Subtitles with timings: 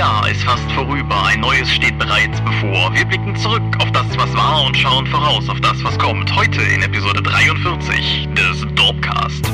[0.00, 2.90] Jahr ist fast vorüber, ein neues steht bereits bevor.
[2.94, 6.34] Wir blicken zurück auf das, was war und schauen voraus auf das, was kommt.
[6.34, 9.44] Heute in Episode 43 des Dorpcast.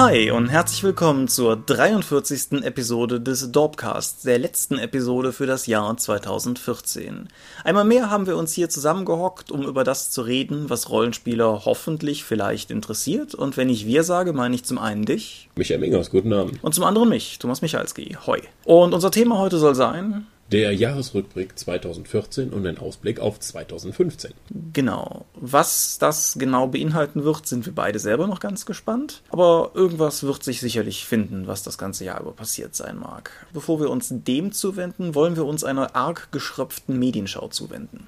[0.00, 2.62] Hi und herzlich willkommen zur 43.
[2.62, 7.28] Episode des Dorpcasts, der letzten Episode für das Jahr 2014.
[7.64, 12.24] Einmal mehr haben wir uns hier zusammengehockt, um über das zu reden, was Rollenspieler hoffentlich
[12.24, 13.34] vielleicht interessiert.
[13.34, 15.50] Und wenn ich wir sage, meine ich zum einen dich.
[15.56, 16.64] Michael Mingers, guten Abend.
[16.64, 18.16] Und zum anderen mich, Thomas Michalski.
[18.26, 18.40] Hoi.
[18.64, 24.32] Und unser Thema heute soll sein der Jahresrückblick 2014 und ein Ausblick auf 2015.
[24.72, 25.24] Genau.
[25.34, 29.22] Was das genau beinhalten wird, sind wir beide selber noch ganz gespannt.
[29.30, 33.30] Aber irgendwas wird sich sicherlich finden, was das ganze Jahr über passiert sein mag.
[33.52, 38.06] Bevor wir uns dem zuwenden, wollen wir uns einer arg geschröpften Medienschau zuwenden.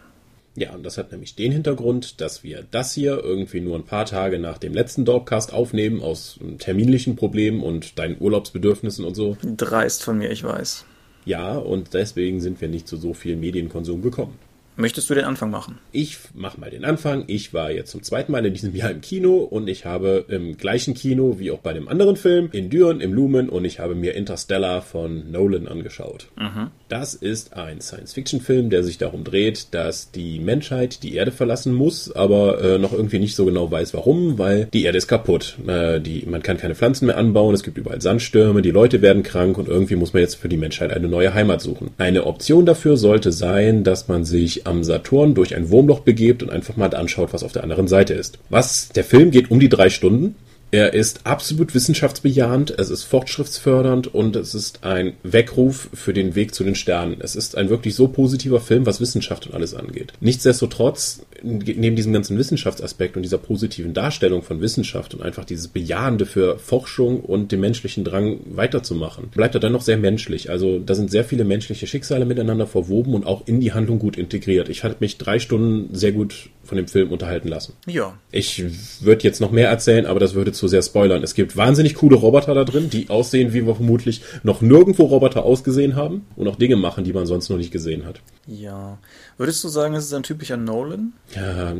[0.54, 4.04] Ja, und das hat nämlich den Hintergrund, dass wir das hier irgendwie nur ein paar
[4.04, 9.38] Tage nach dem letzten Dorpcast aufnehmen, aus terminlichen Problemen und deinen Urlaubsbedürfnissen und so.
[9.42, 10.84] Dreist von mir, ich weiß.
[11.24, 14.38] Ja, und deswegen sind wir nicht zu so viel Medienkonsum gekommen.
[14.74, 15.78] Möchtest du den Anfang machen?
[15.92, 17.24] Ich mach mal den Anfang.
[17.26, 20.56] Ich war jetzt zum zweiten Mal in diesem Jahr im Kino und ich habe im
[20.56, 23.94] gleichen Kino wie auch bei dem anderen Film in Düren im Lumen und ich habe
[23.94, 26.28] mir Interstellar von Nolan angeschaut.
[26.38, 26.70] Mhm.
[26.92, 32.14] Das ist ein Science-Fiction-Film, der sich darum dreht, dass die Menschheit die Erde verlassen muss,
[32.14, 35.56] aber äh, noch irgendwie nicht so genau weiß, warum, weil die Erde ist kaputt.
[35.66, 39.22] Äh, die, man kann keine Pflanzen mehr anbauen, es gibt überall Sandstürme, die Leute werden
[39.22, 41.92] krank und irgendwie muss man jetzt für die Menschheit eine neue Heimat suchen.
[41.96, 46.50] Eine Option dafür sollte sein, dass man sich am Saturn durch ein Wurmloch begebt und
[46.50, 48.38] einfach mal anschaut, was auf der anderen Seite ist.
[48.50, 50.34] Was, der Film geht um die drei Stunden.
[50.72, 56.54] Er ist absolut wissenschaftsbejahend, es ist fortschrittsfördernd und es ist ein Weckruf für den Weg
[56.54, 57.18] zu den Sternen.
[57.20, 60.14] Es ist ein wirklich so positiver Film, was Wissenschaft und alles angeht.
[60.20, 66.26] Nichtsdestotrotz, neben diesem ganzen Wissenschaftsaspekt und dieser positiven Darstellung von Wissenschaft und einfach dieses Bejahende
[66.26, 70.50] für Forschung und den menschlichen Drang weiterzumachen, bleibt er dann noch sehr menschlich.
[70.50, 74.16] Also da sind sehr viele menschliche Schicksale miteinander verwoben und auch in die Handlung gut
[74.16, 74.68] integriert.
[74.68, 77.74] Ich hatte mich drei Stunden sehr gut von dem Film unterhalten lassen.
[77.86, 78.16] Ja.
[78.30, 78.64] Ich
[79.00, 81.22] würde jetzt noch mehr erzählen, aber das würde zu sehr spoilern.
[81.22, 85.44] Es gibt wahnsinnig coole Roboter da drin, die aussehen, wie wir vermutlich noch nirgendwo Roboter
[85.44, 88.20] ausgesehen haben und auch Dinge machen, die man sonst noch nicht gesehen hat.
[88.46, 88.98] Ja.
[89.38, 91.12] Würdest du sagen, es ist ein typischer Nolan?
[91.34, 91.74] Ja,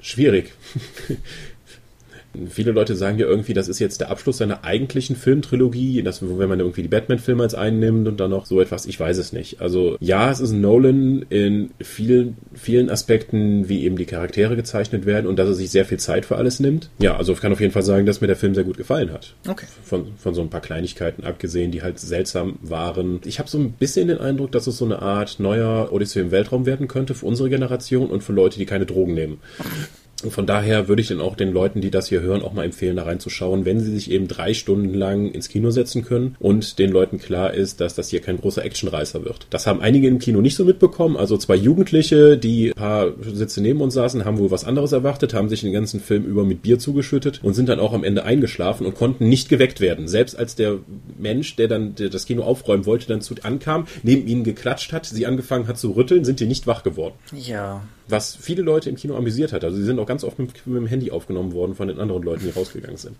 [0.00, 0.52] schwierig.
[2.48, 6.48] Viele Leute sagen ja irgendwie, das ist jetzt der Abschluss seiner eigentlichen Filmtrilogie, dass, wenn
[6.48, 9.60] man irgendwie die Batman-Filme als einnimmt und dann noch so etwas, ich weiß es nicht.
[9.60, 15.26] Also ja, es ist Nolan in vielen, vielen Aspekten, wie eben die Charaktere gezeichnet werden
[15.26, 16.90] und dass er sich sehr viel Zeit für alles nimmt.
[16.98, 19.12] Ja, also ich kann auf jeden Fall sagen, dass mir der Film sehr gut gefallen
[19.12, 19.34] hat.
[19.48, 19.66] Okay.
[19.82, 23.20] Von, von so ein paar Kleinigkeiten abgesehen, die halt seltsam waren.
[23.24, 26.30] Ich habe so ein bisschen den Eindruck, dass es so eine Art neuer Odyssee im
[26.30, 29.38] Weltraum werden könnte für unsere Generation und für Leute, die keine Drogen nehmen.
[30.28, 32.96] Von daher würde ich dann auch den Leuten, die das hier hören, auch mal empfehlen,
[32.96, 36.90] da reinzuschauen, wenn sie sich eben drei Stunden lang ins Kino setzen können und den
[36.90, 39.46] Leuten klar ist, dass das hier kein großer Actionreißer wird.
[39.50, 41.16] Das haben einige im Kino nicht so mitbekommen.
[41.16, 45.32] Also zwei Jugendliche, die ein paar Sitze neben uns saßen, haben wohl was anderes erwartet,
[45.32, 48.24] haben sich den ganzen Film über mit Bier zugeschüttet und sind dann auch am Ende
[48.24, 50.08] eingeschlafen und konnten nicht geweckt werden.
[50.08, 50.78] Selbst als der
[51.18, 55.26] Mensch, der dann das Kino aufräumen wollte, dann zu ankam, neben ihnen geklatscht hat, sie
[55.26, 57.14] angefangen hat zu rütteln, sind die nicht wach geworden.
[57.32, 57.82] Ja.
[58.10, 59.64] Was viele Leute im Kino amüsiert hat.
[59.64, 62.22] Also sie sind auch ganz oft mit, mit, dem Handy aufgenommen worden von den anderen
[62.22, 63.16] Leuten, die rausgegangen sind.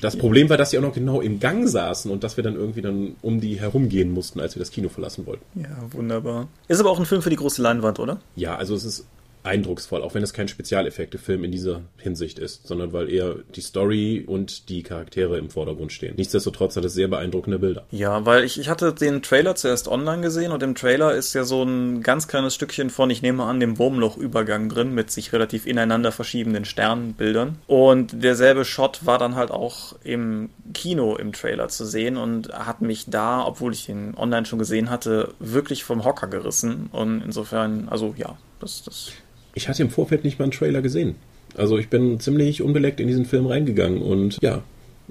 [0.00, 2.54] Das Problem war, dass sie auch noch genau im Gang saßen und dass wir dann
[2.54, 5.44] irgendwie dann um die herumgehen mussten, als wir das Kino verlassen wollten.
[5.60, 6.48] Ja, wunderbar.
[6.68, 8.20] Ist aber auch ein Film für die große Leinwand, oder?
[8.36, 9.06] Ja, also es ist
[9.42, 14.24] eindrucksvoll, auch wenn es kein Spezialeffekte-Film in dieser Hinsicht ist, sondern weil eher die Story
[14.26, 16.14] und die Charaktere im Vordergrund stehen.
[16.16, 17.86] Nichtsdestotrotz hat es sehr beeindruckende Bilder.
[17.90, 21.44] Ja, weil ich, ich hatte den Trailer zuerst online gesehen und im Trailer ist ja
[21.44, 25.66] so ein ganz kleines Stückchen von, ich nehme an, dem Wurmloch-Übergang drin mit sich relativ
[25.66, 27.58] ineinander verschiebenden Sternbildern.
[27.66, 32.82] Und derselbe Shot war dann halt auch im Kino im Trailer zu sehen und hat
[32.82, 36.88] mich da, obwohl ich ihn online schon gesehen hatte, wirklich vom Hocker gerissen.
[36.92, 39.12] Und insofern, also ja, das, das
[39.54, 41.16] ich hatte im Vorfeld nicht mal einen Trailer gesehen.
[41.56, 44.62] Also ich bin ziemlich unbeleckt in diesen Film reingegangen und ja,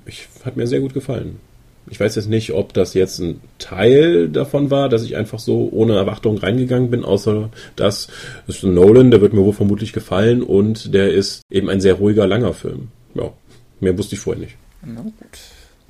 [0.06, 1.40] ich, hat mir sehr gut gefallen.
[1.90, 5.70] Ich weiß jetzt nicht, ob das jetzt ein Teil davon war, dass ich einfach so
[5.72, 8.08] ohne Erwartung reingegangen bin, außer dass
[8.46, 11.96] das ist Nolan, der wird mir wohl vermutlich gefallen und der ist eben ein sehr
[11.96, 12.90] ruhiger, langer Film.
[13.16, 13.32] Ja,
[13.80, 14.56] mehr wusste ich vorher nicht.
[14.86, 15.40] Na gut.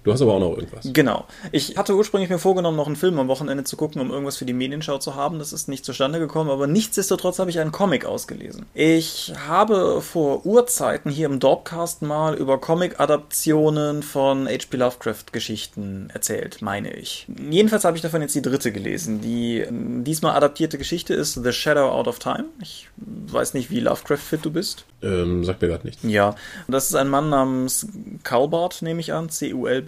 [0.03, 0.89] Du hast aber auch noch irgendwas.
[0.91, 1.25] Genau.
[1.51, 4.45] Ich hatte ursprünglich mir vorgenommen, noch einen Film am Wochenende zu gucken, um irgendwas für
[4.45, 5.39] die Medienschau zu haben.
[5.39, 8.65] Das ist nicht zustande gekommen, aber nichtsdestotrotz habe ich einen Comic ausgelesen.
[8.73, 14.77] Ich habe vor Urzeiten hier im Dorpcast mal über Comic-Adaptionen von H.P.
[14.77, 17.27] Lovecraft-Geschichten erzählt, meine ich.
[17.49, 19.21] Jedenfalls habe ich davon jetzt die dritte gelesen.
[19.21, 22.45] Die diesmal adaptierte Geschichte ist The Shadow Out of Time.
[22.61, 24.85] Ich weiß nicht, wie Lovecraft-fit du bist.
[25.01, 26.03] Ähm, sagt mir gerade nichts.
[26.03, 26.35] Ja,
[26.67, 27.87] das ist ein Mann namens
[28.23, 29.29] Calbart, nehme ich an,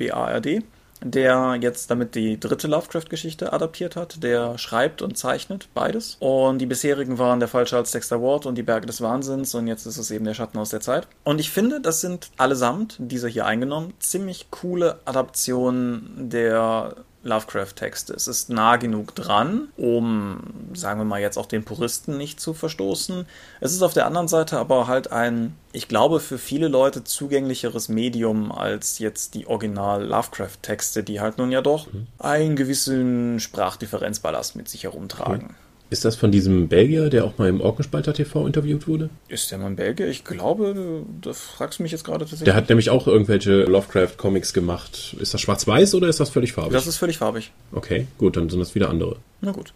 [0.01, 0.63] C-U-L-B-A-R-D,
[1.03, 4.23] der jetzt damit die dritte Lovecraft-Geschichte adaptiert hat.
[4.23, 6.17] Der schreibt und zeichnet beides.
[6.19, 9.67] Und die bisherigen waren der Fall Charles Dexter Ward und die Berge des Wahnsinns und
[9.67, 11.07] jetzt ist es eben der Schatten aus der Zeit.
[11.23, 18.13] Und ich finde, das sind allesamt, diese hier eingenommen, ziemlich coole Adaptionen der Lovecraft-Texte.
[18.13, 20.39] Es ist nah genug dran, um,
[20.73, 23.25] sagen wir mal, jetzt auch den Puristen nicht zu verstoßen.
[23.59, 27.89] Es ist auf der anderen Seite aber halt ein, ich glaube, für viele Leute zugänglicheres
[27.89, 32.07] Medium als jetzt die Original-Lovecraft-Texte, die halt nun ja doch mhm.
[32.17, 35.45] einen gewissen Sprachdifferenzballast mit sich herumtragen.
[35.45, 35.55] Okay.
[35.91, 39.09] Ist das von diesem Belgier, der auch mal im Orkenspalter TV interviewt wurde?
[39.27, 40.07] Ist der mal ein Belgier?
[40.07, 42.45] Ich glaube, da fragst du mich jetzt gerade tatsächlich.
[42.45, 45.17] Der hat nämlich auch irgendwelche Lovecraft-Comics gemacht.
[45.19, 46.71] Ist das schwarz-weiß oder ist das völlig farbig?
[46.71, 47.51] Das ist völlig farbig.
[47.73, 49.17] Okay, gut, dann sind das wieder andere.
[49.43, 49.73] Na gut.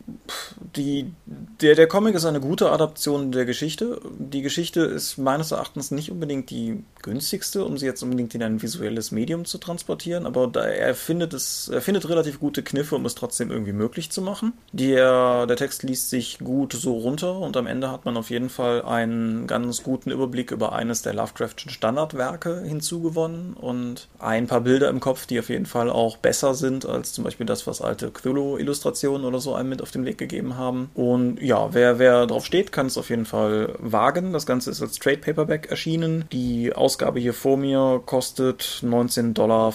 [0.76, 4.00] Die, der, der Comic ist eine gute Adaption der Geschichte.
[4.20, 8.62] Die Geschichte ist meines Erachtens nicht unbedingt die günstigste, um sie jetzt unbedingt in ein
[8.62, 13.06] visuelles Medium zu transportieren, aber da, er findet es, er findet relativ gute Kniffe, um
[13.08, 14.54] es trotzdem irgendwie möglich zu machen.
[14.72, 18.50] Der, der Text liest sich gut so runter und am Ende hat man auf jeden
[18.50, 24.90] Fall einen ganz guten Überblick über eines der Lovecraftschen Standardwerke hinzugewonnen und ein paar Bilder
[24.90, 28.12] im Kopf, die auf jeden Fall auch besser sind als zum Beispiel das, was alte
[28.12, 30.90] Cthulhu-Illustrationen oder so einem mit auf den Weg gegeben haben.
[30.94, 34.34] Und ja, wer, wer drauf steht, kann es auf jeden Fall wagen.
[34.34, 36.26] Das Ganze ist als Trade Paperback erschienen.
[36.32, 39.74] Die Ausgabe hier vor mir kostet 19,95 Dollar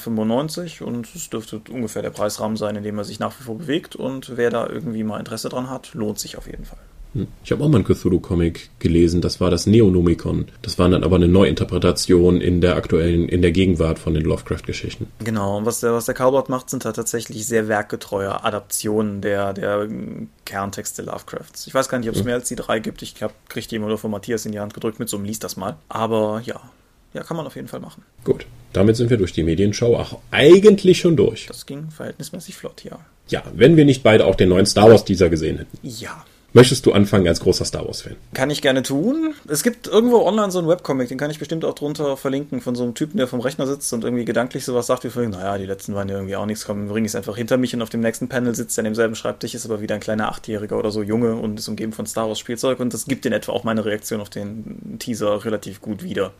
[0.80, 3.96] und es dürfte ungefähr der Preisrahmen sein, in dem er sich nach wie vor bewegt.
[3.96, 6.78] Und wer da irgendwie mal Interesse dran hat, lohnt sich auf jeden Fall.
[7.14, 7.26] Hm.
[7.44, 10.46] Ich habe auch mal einen Cthulhu-Comic gelesen, das war das Neonomicon.
[10.62, 15.08] Das war dann aber eine Neuinterpretation in der aktuellen, in der Gegenwart von den Lovecraft-Geschichten.
[15.18, 19.52] Genau, und was der, was der Cowboy macht, sind da tatsächlich sehr werkgetreue Adaptionen der,
[19.52, 19.88] der
[20.44, 21.66] Kerntexte Lovecrafts.
[21.66, 22.26] Ich weiß gar nicht, ob es hm.
[22.26, 23.02] mehr als die drei gibt.
[23.02, 23.14] Ich
[23.48, 25.56] kriege die immer nur von Matthias in die Hand gedrückt mit so einem Lies das
[25.56, 25.76] mal.
[25.88, 26.60] Aber ja,
[27.12, 28.02] ja, kann man auf jeden Fall machen.
[28.24, 31.46] Gut, damit sind wir durch die Medienschau auch eigentlich schon durch.
[31.46, 32.98] Das ging verhältnismäßig flott, ja.
[33.28, 35.78] Ja, wenn wir nicht beide auch den neuen Star Wars Teaser gesehen hätten.
[35.82, 36.24] Ja.
[36.52, 38.16] Möchtest du anfangen als großer Star Wars-Fan?
[38.34, 39.34] Kann ich gerne tun.
[39.46, 42.74] Es gibt irgendwo online so einen Webcomic, den kann ich bestimmt auch drunter verlinken, von
[42.74, 45.58] so einem Typen, der vom Rechner sitzt und irgendwie gedanklich sowas sagt wie vorhin, naja,
[45.58, 47.82] die letzten waren ja irgendwie auch nichts, komm, bring ich es einfach hinter mich und
[47.82, 50.76] auf dem nächsten Panel sitzt er an demselben Schreibtisch, ist aber wieder ein kleiner Achtjähriger
[50.76, 53.62] oder so Junge und ist umgeben von Star Wars-Spielzeug und das gibt in etwa auch
[53.62, 56.32] meine Reaktion auf den Teaser relativ gut wieder.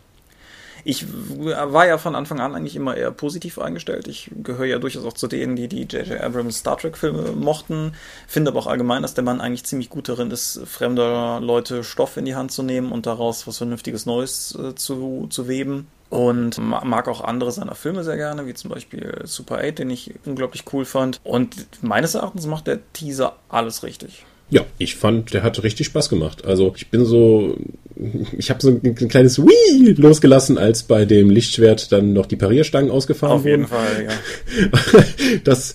[0.85, 4.09] Ich war ja von Anfang an eigentlich immer eher positiv eingestellt.
[4.09, 6.21] Ich gehöre ja durchaus auch zu denen, die die J.J.
[6.21, 7.93] Abrams Star Trek-Filme mochten.
[8.27, 12.17] Finde aber auch allgemein, dass der Mann eigentlich ziemlich gut darin ist, fremder Leute Stoff
[12.17, 15.89] in die Hand zu nehmen und daraus was Vernünftiges Neues äh, zu, zu weben.
[16.11, 20.13] Und mag auch andere seiner Filme sehr gerne, wie zum Beispiel Super 8, den ich
[20.27, 21.21] unglaublich cool fand.
[21.23, 24.25] Und meines Erachtens macht der Teaser alles richtig.
[24.51, 26.45] Ja, ich fand, der hat richtig Spaß gemacht.
[26.45, 27.57] Also ich bin so,
[28.39, 32.37] ich habe so ein, ein kleines Wii losgelassen, als bei dem Lichtschwert dann noch die
[32.37, 33.65] Parierstangen ausgefahren wurden.
[33.65, 35.39] Auf jeden Fall, ja.
[35.45, 35.75] das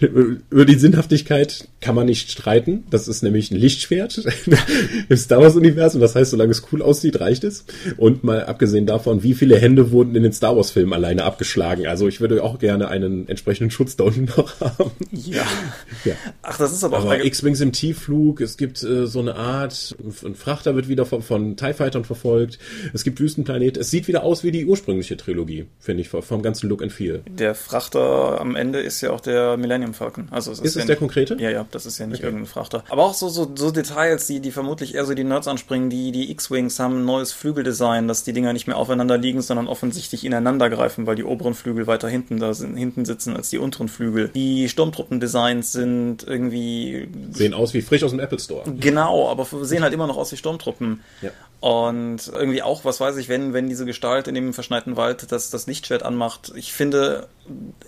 [0.50, 2.84] über die Sinnhaftigkeit kann man nicht streiten.
[2.90, 4.22] Das ist nämlich ein Lichtschwert
[5.08, 6.00] im Star Wars-Universum.
[6.00, 7.64] Das heißt, solange es cool aussieht, reicht es.
[7.96, 11.86] Und mal abgesehen davon, wie viele Hände wurden in den Star Wars-Filmen alleine abgeschlagen.
[11.86, 14.90] Also ich würde auch gerne einen entsprechenden Schutz da unten noch haben.
[15.12, 15.42] Ja.
[16.04, 16.14] ja.
[16.42, 17.24] Ach, das ist aber, aber auch...
[17.24, 18.40] X-Wings im Tiefflug.
[18.40, 19.96] Es gibt äh, so eine Art...
[20.24, 22.58] Ein Frachter wird wieder von, von TIE Fightern verfolgt.
[22.92, 23.76] Es gibt Wüstenplanet.
[23.76, 27.22] Es sieht wieder aus wie die ursprüngliche Trilogie, finde ich, vom ganzen Look and Feel.
[27.28, 30.28] Der Frachter am Ende ist ja auch der Millennium Falcon.
[30.30, 31.36] Also es ist, ist ja es der konkrete?
[31.38, 32.26] Ja, ja das ist ja nicht okay.
[32.26, 32.84] irgendein Frachter.
[32.88, 36.12] Aber auch so, so, so Details, die, die vermutlich eher so die Nerds anspringen, die,
[36.12, 40.24] die X-Wings haben ein neues Flügeldesign, dass die Dinger nicht mehr aufeinander liegen, sondern offensichtlich
[40.24, 43.88] ineinander greifen, weil die oberen Flügel weiter hinten da sind, hinten sitzen als die unteren
[43.88, 44.28] Flügel.
[44.28, 47.08] Die Sturmtruppendesigns sind irgendwie.
[47.32, 48.62] Sehen aus wie frisch aus dem Apple Store.
[48.78, 51.00] Genau, aber sehen halt immer noch aus wie Sturmtruppen.
[51.22, 51.30] Ja.
[51.60, 55.50] Und irgendwie auch, was weiß ich, wenn, wenn diese Gestalt in dem verschneiten Wald das,
[55.50, 56.52] das Lichtschwert anmacht.
[56.54, 57.28] Ich finde,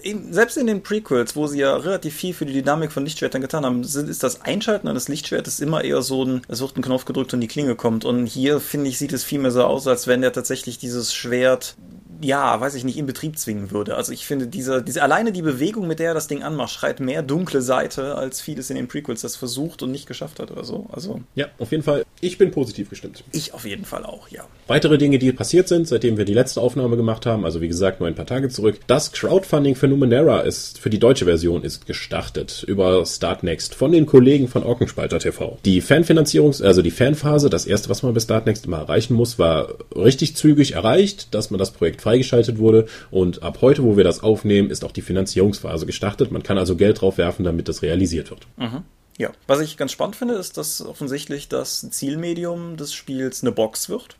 [0.02, 3.42] in, selbst in den Prequels, wo sie ja relativ viel für die Dynamik von Lichtschwertern
[3.42, 7.04] getan haben, ist das Einschalten eines Lichtschwertes immer eher so ein, es wird ein Knopf
[7.04, 8.04] gedrückt und die Klinge kommt.
[8.04, 11.14] Und hier, finde ich, sieht es viel mehr so aus, als wenn der tatsächlich dieses
[11.14, 11.76] Schwert
[12.22, 13.96] ja, weiß ich nicht, in Betrieb zwingen würde.
[13.96, 17.00] Also ich finde, diese, diese alleine die Bewegung, mit der er das Ding anmacht, schreit
[17.00, 20.64] mehr dunkle Seite, als vieles in den Prequels das versucht und nicht geschafft hat oder
[20.64, 20.86] so.
[20.92, 22.04] Also ja, auf jeden Fall.
[22.20, 23.24] Ich bin positiv gestimmt.
[23.32, 24.44] Ich auf jeden Fall auch, ja.
[24.68, 28.00] Weitere Dinge, die passiert sind, seitdem wir die letzte Aufnahme gemacht haben, also wie gesagt,
[28.00, 28.78] nur ein paar Tage zurück.
[28.86, 34.06] Das Crowdfunding für Numenera ist, für die deutsche Version ist gestartet über Startnext von den
[34.06, 35.58] Kollegen von Orkenspalter TV.
[35.64, 39.74] Die Fanfinanzierungs-, also die Fanphase, das erste, was man bis Startnext immer erreichen muss, war
[39.94, 44.22] richtig zügig erreicht, dass man das Projekt freigeschaltet wurde und ab heute, wo wir das
[44.22, 46.30] aufnehmen, ist auch die Finanzierungsphase gestartet.
[46.30, 48.46] Man kann also Geld drauf werfen, damit das realisiert wird.
[48.56, 48.82] Mhm.
[49.18, 53.88] Ja, was ich ganz spannend finde, ist, dass offensichtlich das Zielmedium des Spiels eine Box
[53.88, 54.16] wird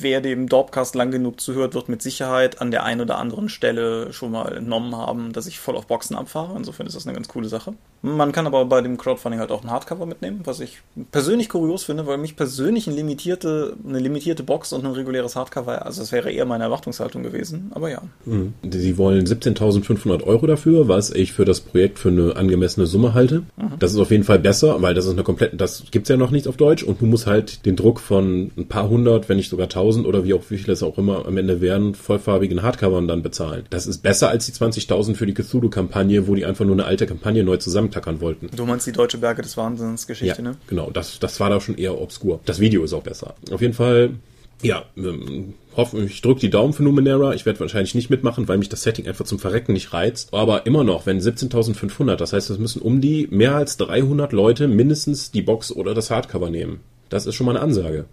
[0.00, 4.10] wer dem Dorpcast lang genug zuhört, wird mit Sicherheit an der einen oder anderen Stelle
[4.12, 6.56] schon mal entnommen haben, dass ich voll auf Boxen abfahre.
[6.56, 7.74] Insofern ist das eine ganz coole Sache.
[8.04, 11.84] Man kann aber bei dem Crowdfunding halt auch ein Hardcover mitnehmen, was ich persönlich kurios
[11.84, 16.12] finde, weil mich persönlich eine limitierte, eine limitierte Box und ein reguläres Hardcover, also das
[16.12, 18.02] wäre eher meine Erwartungshaltung gewesen, aber ja.
[18.26, 18.52] Mhm.
[18.70, 23.44] Sie wollen 17.500 Euro dafür, was ich für das Projekt für eine angemessene Summe halte.
[23.56, 23.78] Mhm.
[23.78, 26.30] Das ist auf jeden Fall besser, weil das ist eine komplette, das gibt's ja noch
[26.30, 29.48] nicht auf Deutsch und du musst halt den Druck von ein paar hundert, wenn nicht
[29.48, 33.08] sogar tausend oder wie auch wie viele es auch immer am Ende werden, vollfarbigen Hardcovern
[33.08, 33.64] dann bezahlen.
[33.70, 37.06] Das ist besser als die 20.000 für die Cthulhu-Kampagne, wo die einfach nur eine alte
[37.06, 37.56] Kampagne neu
[37.94, 38.50] zusammentackern wollten.
[38.54, 40.56] Du meinst die Deutsche Berge des Wahnsinns Geschichte, ja, ne?
[40.66, 42.40] Genau, das, das war da schon eher obskur.
[42.44, 43.34] Das Video ist auch besser.
[43.50, 44.10] Auf jeden Fall
[44.62, 47.34] ja, ähm, hoffe, ich drücke die Daumen für Numenera.
[47.34, 50.32] Ich werde wahrscheinlich nicht mitmachen, weil mich das Setting einfach zum Verrecken nicht reizt.
[50.32, 54.68] Aber immer noch, wenn 17.500, das heißt, es müssen um die mehr als 300 Leute
[54.68, 56.80] mindestens die Box oder das Hardcover nehmen.
[57.10, 58.06] Das ist schon mal eine Ansage.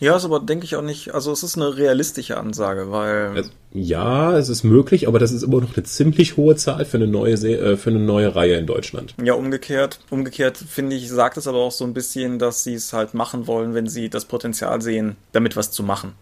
[0.00, 3.32] Ja, ist aber denke ich auch nicht, also es ist eine realistische Ansage, weil.
[3.34, 6.98] Also, ja, es ist möglich, aber das ist immer noch eine ziemlich hohe Zahl für
[6.98, 9.14] eine neue Se äh, für eine neue Reihe in Deutschland.
[9.22, 9.98] Ja, umgekehrt.
[10.10, 13.46] Umgekehrt finde ich, sagt es aber auch so ein bisschen, dass sie es halt machen
[13.46, 16.12] wollen, wenn sie das Potenzial sehen, damit was zu machen.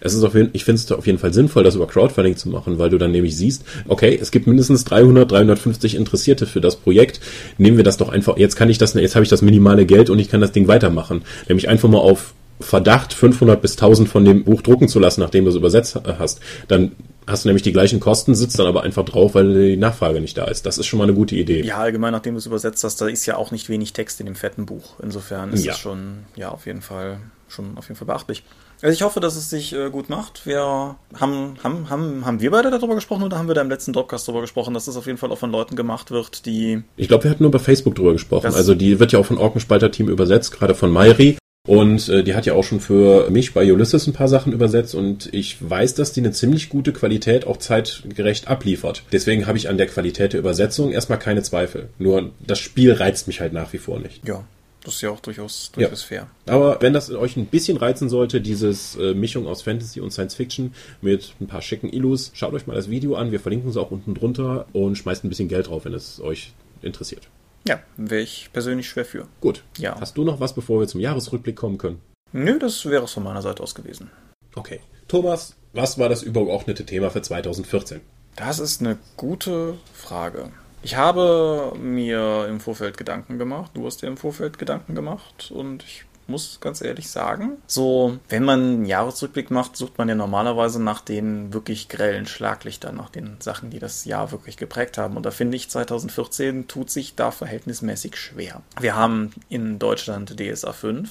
[0.00, 2.48] Es ist auf jeden, ich finde es auf jeden Fall sinnvoll, das über Crowdfunding zu
[2.48, 6.76] machen, weil du dann nämlich siehst, okay, es gibt mindestens 300, 350 Interessierte für das
[6.76, 7.20] Projekt.
[7.58, 10.10] Nehmen wir das doch einfach, jetzt kann ich das, jetzt habe ich das minimale Geld
[10.10, 11.22] und ich kann das Ding weitermachen.
[11.48, 15.44] Nämlich einfach mal auf Verdacht, 500 bis 1000 von dem Buch drucken zu lassen, nachdem
[15.44, 16.92] du es übersetzt hast, dann
[17.26, 20.36] hast du nämlich die gleichen Kosten, sitzt dann aber einfach drauf, weil die Nachfrage nicht
[20.36, 20.66] da ist.
[20.66, 21.62] Das ist schon mal eine gute Idee.
[21.62, 24.26] Ja, allgemein, nachdem du es übersetzt hast, da ist ja auch nicht wenig Text in
[24.26, 24.94] dem fetten Buch.
[25.02, 25.72] Insofern ist ja.
[25.72, 27.18] es schon, ja, auf jeden Fall,
[27.48, 28.44] schon auf jeden Fall beachtlich.
[28.82, 30.44] Also ich hoffe, dass es sich äh, gut macht.
[30.44, 33.92] Wir haben, haben, haben, haben wir beide darüber gesprochen oder haben wir da im letzten
[33.92, 36.82] Dropcast darüber gesprochen, dass das auf jeden Fall auch von Leuten gemacht wird, die.
[36.96, 38.52] Ich glaube, wir hatten nur bei Facebook darüber gesprochen.
[38.52, 41.38] Also die wird ja auch von Orkenspalter-Team übersetzt, gerade von Mairi.
[41.66, 44.94] Und äh, die hat ja auch schon für mich bei Ulysses ein paar Sachen übersetzt
[44.94, 49.02] und ich weiß, dass die eine ziemlich gute Qualität auch zeitgerecht abliefert.
[49.12, 51.88] Deswegen habe ich an der Qualität der Übersetzung erstmal keine Zweifel.
[51.98, 54.26] Nur das Spiel reizt mich halt nach wie vor nicht.
[54.28, 54.44] Ja.
[54.84, 56.06] Das ist ja auch durchaus, durchaus ja.
[56.06, 56.26] fair.
[56.44, 60.34] Aber wenn das euch ein bisschen reizen sollte, dieses äh, Mischung aus Fantasy und Science
[60.34, 63.32] Fiction mit ein paar schicken Illus, schaut euch mal das Video an.
[63.32, 66.52] Wir verlinken es auch unten drunter und schmeißt ein bisschen Geld drauf, wenn es euch
[66.82, 67.30] interessiert.
[67.66, 69.26] Ja, wäre ich persönlich schwer für.
[69.40, 69.64] Gut.
[69.78, 69.98] Ja.
[69.98, 72.00] Hast du noch was, bevor wir zum Jahresrückblick kommen können?
[72.32, 74.10] Nö, das wäre es von meiner Seite aus gewesen.
[74.54, 74.80] Okay.
[75.08, 78.00] Thomas, was war das übergeordnete Thema für 2014?
[78.36, 80.50] Das ist eine gute Frage.
[80.82, 83.70] Ich habe mir im Vorfeld Gedanken gemacht.
[83.74, 87.58] Du hast dir im Vorfeld Gedanken gemacht und ich muss ganz ehrlich sagen.
[87.66, 92.96] So, wenn man einen Jahresrückblick macht, sucht man ja normalerweise nach den wirklich grellen Schlaglichtern,
[92.96, 95.16] nach den Sachen, die das Jahr wirklich geprägt haben.
[95.16, 98.62] Und da finde ich, 2014 tut sich da verhältnismäßig schwer.
[98.80, 101.10] Wir haben in Deutschland DSA 5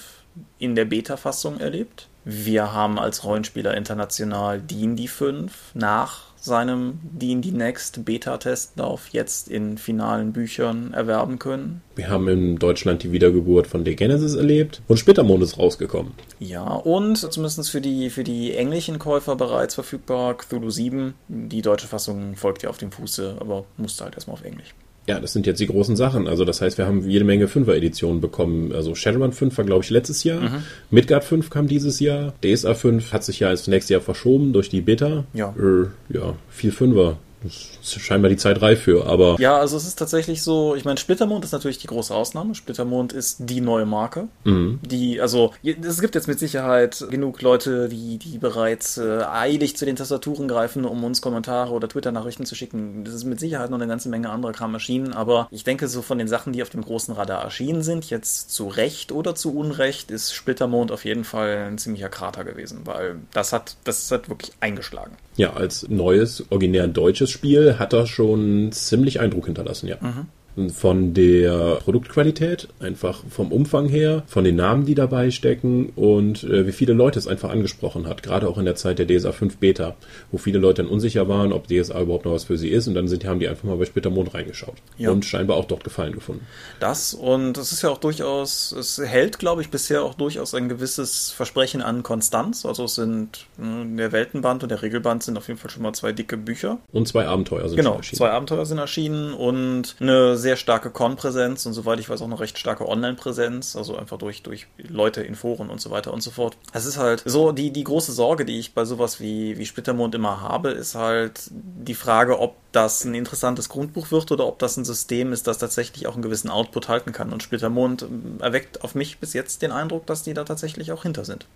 [0.58, 2.08] in der Beta-Fassung erlebt.
[2.25, 10.33] Wir haben als Rollenspieler international D&D 5 nach seinem D&D Next Beta-Testlauf jetzt in finalen
[10.33, 11.81] Büchern erwerben können.
[11.95, 16.12] Wir haben in Deutschland die Wiedergeburt von The Genesis erlebt und Splittermond ist rausgekommen.
[16.39, 21.13] Ja, und zumindest für die, für die englischen Käufer bereits verfügbar Cthulhu 7.
[21.29, 24.75] Die deutsche Fassung folgt ja auf dem Fuße, aber musste halt erstmal auf Englisch.
[25.05, 26.27] Ja, das sind jetzt die großen Sachen.
[26.27, 28.72] Also das heißt, wir haben jede Menge Fünfer-Editionen bekommen.
[28.72, 30.41] Also Shadowrun 5 war, glaube ich, letztes Jahr.
[30.41, 30.63] Mhm.
[30.91, 32.33] Midgard 5 kam dieses Jahr.
[32.43, 35.25] DSA 5 hat sich ja ins nächste Jahr verschoben durch die Beta.
[35.33, 35.53] Ja.
[35.57, 39.35] Äh, ja, viel Fünfer ist scheinbar die Zeit reif für, aber.
[39.39, 42.55] Ja, also es ist tatsächlich so, ich meine, Splittermond ist natürlich die große Ausnahme.
[42.55, 44.27] Splittermond ist die neue Marke.
[44.43, 44.79] Mhm.
[44.83, 49.85] Die, also, es gibt jetzt mit Sicherheit genug Leute, die, die bereits äh, eilig zu
[49.85, 53.03] den Tastaturen greifen, um uns Kommentare oder Twitter-Nachrichten zu schicken.
[53.03, 56.01] Das ist mit Sicherheit noch eine ganze Menge anderer Kram erschienen, aber ich denke, so
[56.01, 59.55] von den Sachen, die auf dem großen Radar erschienen sind, jetzt zu Recht oder zu
[59.55, 64.29] Unrecht, ist Splittermond auf jeden Fall ein ziemlicher Krater gewesen, weil das hat, das hat
[64.29, 65.15] wirklich eingeschlagen.
[65.36, 69.98] Ja, als neues, originär deutsches Spiel hat er schon ziemlich Eindruck hinterlassen, ja.
[70.00, 70.28] Mhm.
[70.74, 76.67] Von der Produktqualität, einfach vom Umfang her, von den Namen, die dabei stecken und äh,
[76.67, 78.24] wie viele Leute es einfach angesprochen hat.
[78.24, 79.95] Gerade auch in der Zeit der DSA 5 Beta,
[80.31, 82.95] wo viele Leute dann unsicher waren, ob DSA überhaupt noch was für sie ist und
[82.95, 85.12] dann sind, haben die einfach mal bei Splittermond reingeschaut ja.
[85.12, 86.45] und scheinbar auch dort Gefallen gefunden.
[86.79, 90.69] Das und es ist ja auch durchaus, es hält, glaube ich, bisher auch durchaus ein
[90.69, 92.65] gewisses Versprechen an Konstanz.
[92.65, 95.93] Also es sind hm, der Weltenband und der Regelband sind auf jeden Fall schon mal
[95.93, 96.79] zwei dicke Bücher.
[96.91, 98.17] Und zwei Abenteuer sind genau, erschienen.
[98.17, 102.27] Genau, zwei Abenteuer sind erschienen und eine sehr starke Con-Präsenz und soweit ich weiß auch
[102.27, 106.21] eine recht starke Online-Präsenz, also einfach durch, durch Leute in Foren und so weiter und
[106.21, 106.55] so fort.
[106.71, 110.13] Es ist halt so, die, die große Sorge, die ich bei sowas wie, wie Splittermond
[110.13, 114.77] immer habe, ist halt die Frage, ob das ein interessantes Grundbuch wird oder ob das
[114.77, 117.33] ein System ist, das tatsächlich auch einen gewissen Output halten kann.
[117.33, 121.03] Und Splittermond ähm, erweckt auf mich bis jetzt den Eindruck, dass die da tatsächlich auch
[121.03, 121.47] hinter sind.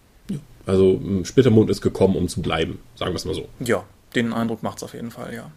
[0.65, 3.48] Also Splittermond ist gekommen, um zu bleiben, sagen wir es mal so.
[3.60, 3.84] Ja,
[4.15, 5.51] den Eindruck macht es auf jeden Fall, ja.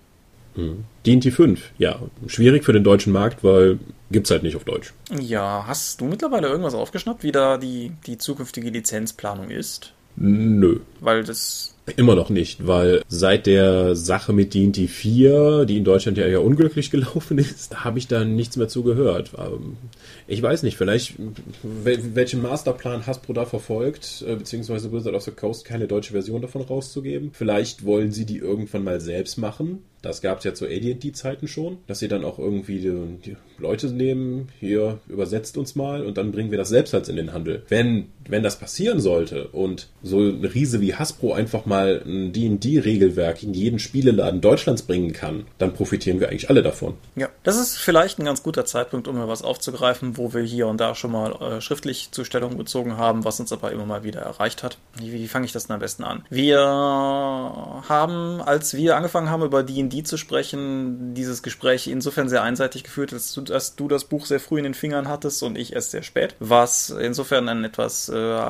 [0.57, 0.85] Mhm.
[1.07, 2.00] D&T 5, ja.
[2.26, 3.78] Schwierig für den deutschen Markt, weil
[4.11, 4.92] gibt's halt nicht auf Deutsch.
[5.19, 9.92] Ja, hast du mittlerweile irgendwas aufgeschnappt, wie da die, die zukünftige Lizenzplanung ist?
[10.16, 10.80] Nö.
[11.00, 16.18] Weil das Immer noch nicht, weil seit der Sache mit D&D 4, die in Deutschland
[16.18, 19.32] ja eher unglücklich gelaufen ist, habe ich da nichts mehr zu gehört.
[19.38, 19.76] Ähm,
[20.26, 21.14] ich weiß nicht, vielleicht
[21.62, 26.62] welchen Masterplan Hasbro da verfolgt, äh, beziehungsweise Wizard of the Coast keine deutsche Version davon
[26.62, 27.30] rauszugeben.
[27.32, 29.82] Vielleicht wollen sie die irgendwann mal selbst machen.
[30.02, 32.92] Das gab es ja zu AD&D-Zeiten schon, dass sie dann auch irgendwie die,
[33.25, 37.17] die, Leute nehmen, hier übersetzt uns mal und dann bringen wir das selbst halt in
[37.17, 37.62] den Handel.
[37.69, 43.43] Wenn, wenn das passieren sollte und so ein Riese wie Hasbro einfach mal ein D&D-Regelwerk
[43.43, 46.95] in jeden Spieleladen Deutschlands bringen kann, dann profitieren wir eigentlich alle davon.
[47.17, 50.67] Ja, das ist vielleicht ein ganz guter Zeitpunkt, um mal was aufzugreifen, wo wir hier
[50.67, 54.05] und da schon mal äh, schriftlich zur Stellung bezogen haben, was uns aber immer mal
[54.05, 54.79] wieder erreicht hat.
[54.97, 56.25] Wie, wie fange ich das denn am besten an?
[56.31, 62.85] Wir haben, als wir angefangen haben, über D&D zu sprechen, dieses Gespräch insofern sehr einseitig
[62.85, 65.73] geführt, dass du, dass du, das Buch sehr früh in den Fingern hattest und ich
[65.73, 68.40] erst sehr spät, was insofern einen etwas äh,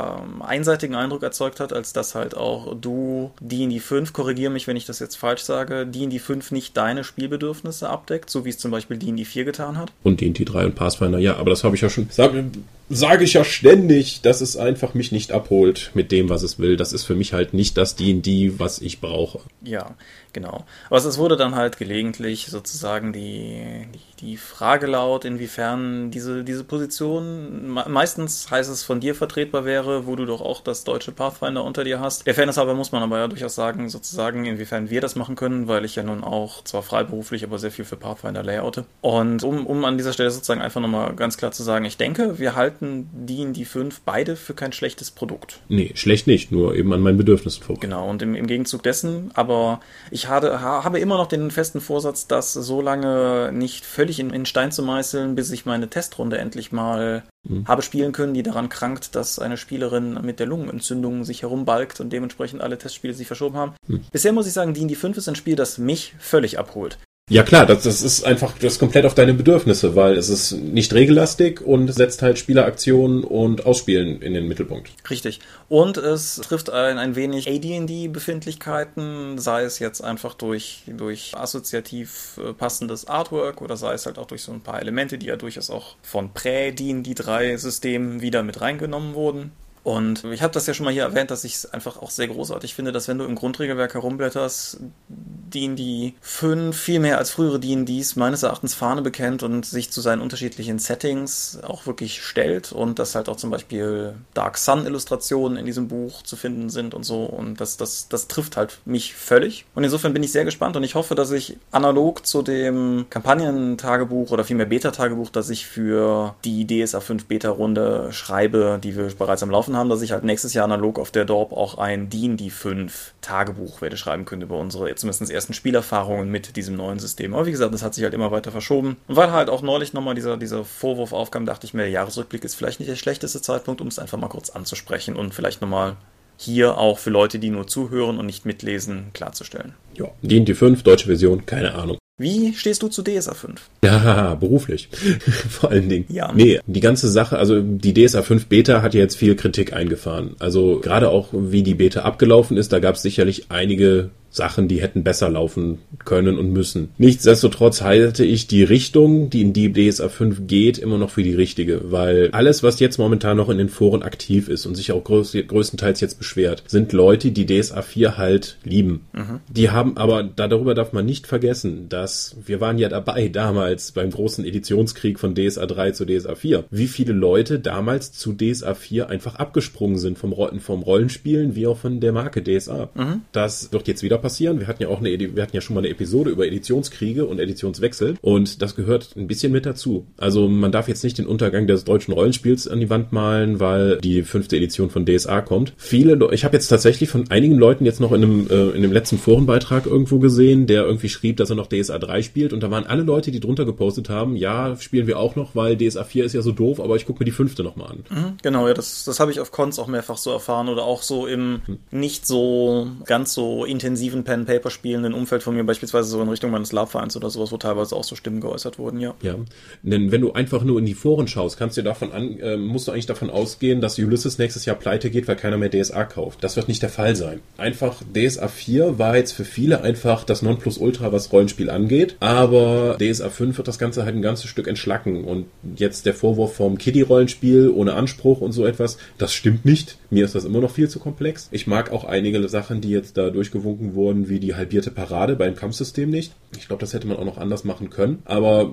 [0.40, 4.86] einseitigen Eindruck erzeugt hat, als dass halt auch du D&D 5, korrigiere mich, wenn ich
[4.86, 8.96] das jetzt falsch sage, D&D 5 nicht deine Spielbedürfnisse abdeckt, so wie es zum Beispiel
[8.98, 9.92] D&D 4 getan hat.
[10.02, 12.50] Und D&D 3 und Pathfinder, ja, aber das habe ich ja schon, sage
[12.92, 16.76] sag ich ja ständig, dass es einfach mich nicht abholt mit dem, was es will.
[16.76, 19.38] Das ist für mich halt nicht das D&D, was ich brauche.
[19.62, 19.94] Ja,
[20.32, 20.64] Genau.
[20.88, 26.64] Aber es wurde dann halt gelegentlich sozusagen die, die, die Frage laut, inwiefern diese, diese
[26.64, 31.64] Position meistens heißt es von dir vertretbar wäre, wo du doch auch das deutsche Pathfinder
[31.64, 32.26] unter dir hast.
[32.26, 35.66] Der Fairness halber muss man aber ja durchaus sagen, sozusagen, inwiefern wir das machen können,
[35.66, 38.84] weil ich ja nun auch zwar freiberuflich, aber sehr viel für Pathfinder layoute.
[39.00, 42.38] Und um, um an dieser Stelle sozusagen einfach nochmal ganz klar zu sagen, ich denke,
[42.38, 45.60] wir halten die in die fünf beide für kein schlechtes Produkt.
[45.68, 47.80] Nee, schlecht nicht, nur eben an meinen Bedürfnissen vorbei.
[47.80, 51.80] Genau, und im, im Gegenzug dessen, aber ich ich habe, habe immer noch den festen
[51.80, 56.38] Vorsatz, das so lange nicht völlig in, in Stein zu meißeln, bis ich meine Testrunde
[56.38, 57.66] endlich mal mhm.
[57.66, 62.12] habe spielen können, die daran krankt, dass eine Spielerin mit der Lungenentzündung sich herumbalgt und
[62.12, 63.74] dementsprechend alle Testspiele sich verschoben haben.
[63.86, 64.04] Mhm.
[64.12, 66.98] Bisher muss ich sagen, D&D 5 ist ein Spiel, das mich völlig abholt.
[67.30, 70.92] Ja klar, das, das ist einfach das komplett auf deine Bedürfnisse, weil es ist nicht
[70.92, 74.90] regellastig und setzt halt Spieleraktionen und Ausspielen in den Mittelpunkt.
[75.08, 75.38] Richtig.
[75.68, 82.52] Und es trifft ein, ein wenig AD&D-Befindlichkeiten, sei es jetzt einfach durch, durch assoziativ äh,
[82.52, 85.70] passendes Artwork oder sei es halt auch durch so ein paar Elemente, die ja durchaus
[85.70, 89.52] auch von Prä-D&D 3 Systemen wieder mit reingenommen wurden.
[89.82, 92.28] Und ich habe das ja schon mal hier erwähnt, dass ich es einfach auch sehr
[92.28, 98.16] großartig finde, dass wenn du im Grundregelwerk herumblätterst, D&D 5 viel mehr als frühere D&Ds
[98.16, 103.14] meines Erachtens Fahne bekennt und sich zu seinen unterschiedlichen Settings auch wirklich stellt und dass
[103.14, 107.24] halt auch zum Beispiel Dark Sun Illustrationen in diesem Buch zu finden sind und so
[107.24, 109.64] und das, das, das trifft halt mich völlig.
[109.74, 114.30] Und insofern bin ich sehr gespannt und ich hoffe, dass ich analog zu dem Kampagnentagebuch
[114.30, 119.50] oder vielmehr Beta-Tagebuch, das ich für die DSA 5 Beta-Runde schreibe, die wir bereits am
[119.50, 122.50] Laufen getroffen haben, dass ich halt nächstes Jahr analog auf der Dorp auch ein D&D
[122.50, 127.34] 5 Tagebuch werde schreiben können über unsere zumindest ersten Spielerfahrungen mit diesem neuen System.
[127.34, 128.96] Aber wie gesagt, das hat sich halt immer weiter verschoben.
[129.08, 132.44] Und weil halt auch neulich nochmal dieser, dieser Vorwurf aufkam, dachte ich mir, der Jahresrückblick
[132.44, 135.96] ist vielleicht nicht der schlechteste Zeitpunkt, um es einfach mal kurz anzusprechen und vielleicht nochmal
[136.36, 139.74] hier auch für Leute, die nur zuhören und nicht mitlesen, klarzustellen.
[139.94, 141.99] Ja, D&D 5, deutsche Version, keine Ahnung.
[142.20, 143.58] Wie stehst du zu DSA 5?
[143.82, 144.90] Ja, beruflich.
[145.48, 146.04] Vor allen Dingen.
[146.10, 146.30] Ja.
[146.34, 150.36] Nee, die ganze Sache, also die DSA 5 Beta hat jetzt viel Kritik eingefahren.
[150.38, 154.80] Also gerade auch, wie die Beta abgelaufen ist, da gab es sicherlich einige Sachen, die
[154.80, 156.90] hätten besser laufen können und müssen.
[156.98, 161.34] Nichtsdestotrotz halte ich die Richtung, die in die DSA 5 geht, immer noch für die
[161.34, 165.02] richtige, weil alles, was jetzt momentan noch in den Foren aktiv ist und sich auch
[165.02, 169.06] größ größtenteils jetzt beschwert, sind Leute, die DSA 4 halt lieben.
[169.12, 169.40] Mhm.
[169.48, 174.10] Die haben aber, darüber darf man nicht vergessen, dass wir waren ja dabei damals beim
[174.10, 176.64] großen Editionskrieg von DSA 3 zu DSA 4.
[176.70, 181.78] Wie viele Leute damals zu DSA 4 einfach abgesprungen sind vom, vom Rollenspielen wie auch
[181.78, 182.90] von der Marke DSA.
[182.94, 183.22] Mhm.
[183.32, 184.60] Das wird jetzt wieder passieren.
[184.60, 187.38] Wir hatten ja auch eine, wir hatten ja schon mal eine Episode über Editionskriege und
[187.38, 190.06] Editionswechsel und das gehört ein bisschen mit dazu.
[190.16, 193.98] Also man darf jetzt nicht den Untergang des deutschen Rollenspiels an die Wand malen, weil
[193.98, 195.72] die fünfte Edition von DSA kommt.
[195.76, 198.92] Viele, ich habe jetzt tatsächlich von einigen Leuten jetzt noch in einem, äh, in dem
[198.92, 202.70] letzten Forenbeitrag irgendwo gesehen, der irgendwie schrieb, dass er noch DSA 3 spielt und da
[202.70, 206.24] waren alle Leute, die drunter gepostet haben, ja, spielen wir auch noch, weil DSA 4
[206.24, 208.04] ist ja so doof, aber ich gucke mir die fünfte nochmal an.
[208.10, 211.02] Mhm, genau, ja, das, das habe ich auf Cons auch mehrfach so erfahren oder auch
[211.02, 211.78] so im hm.
[211.90, 216.50] nicht so ganz so intensiv intensiven Pen-Paper spielenden Umfeld von mir, beispielsweise so in Richtung
[216.50, 219.14] meines Lab-Vereins oder sowas, wo teilweise auch so Stimmen geäußert wurden, ja.
[219.22, 219.36] Ja,
[219.82, 222.88] denn wenn du einfach nur in die Foren schaust, kannst du davon an, äh, musst
[222.88, 226.42] du eigentlich davon ausgehen, dass Ulysses nächstes Jahr pleite geht, weil keiner mehr DSA kauft.
[226.42, 227.40] Das wird nicht der Fall sein.
[227.56, 233.30] Einfach DSA 4 war jetzt für viele einfach das Nonplusultra, was Rollenspiel angeht, aber DSA
[233.30, 235.46] 5 wird das Ganze halt ein ganzes Stück entschlacken und
[235.76, 239.96] jetzt der Vorwurf vom Kiddie-Rollenspiel ohne Anspruch und so etwas, das stimmt nicht.
[240.10, 241.48] Mir ist das immer noch viel zu komplex.
[241.52, 245.54] Ich mag auch einige Sachen, die jetzt da durchgewunken wurden, wie die halbierte Parade beim
[245.54, 246.32] Kampfsystem nicht.
[246.56, 248.22] Ich glaube, das hätte man auch noch anders machen können.
[248.24, 248.72] Aber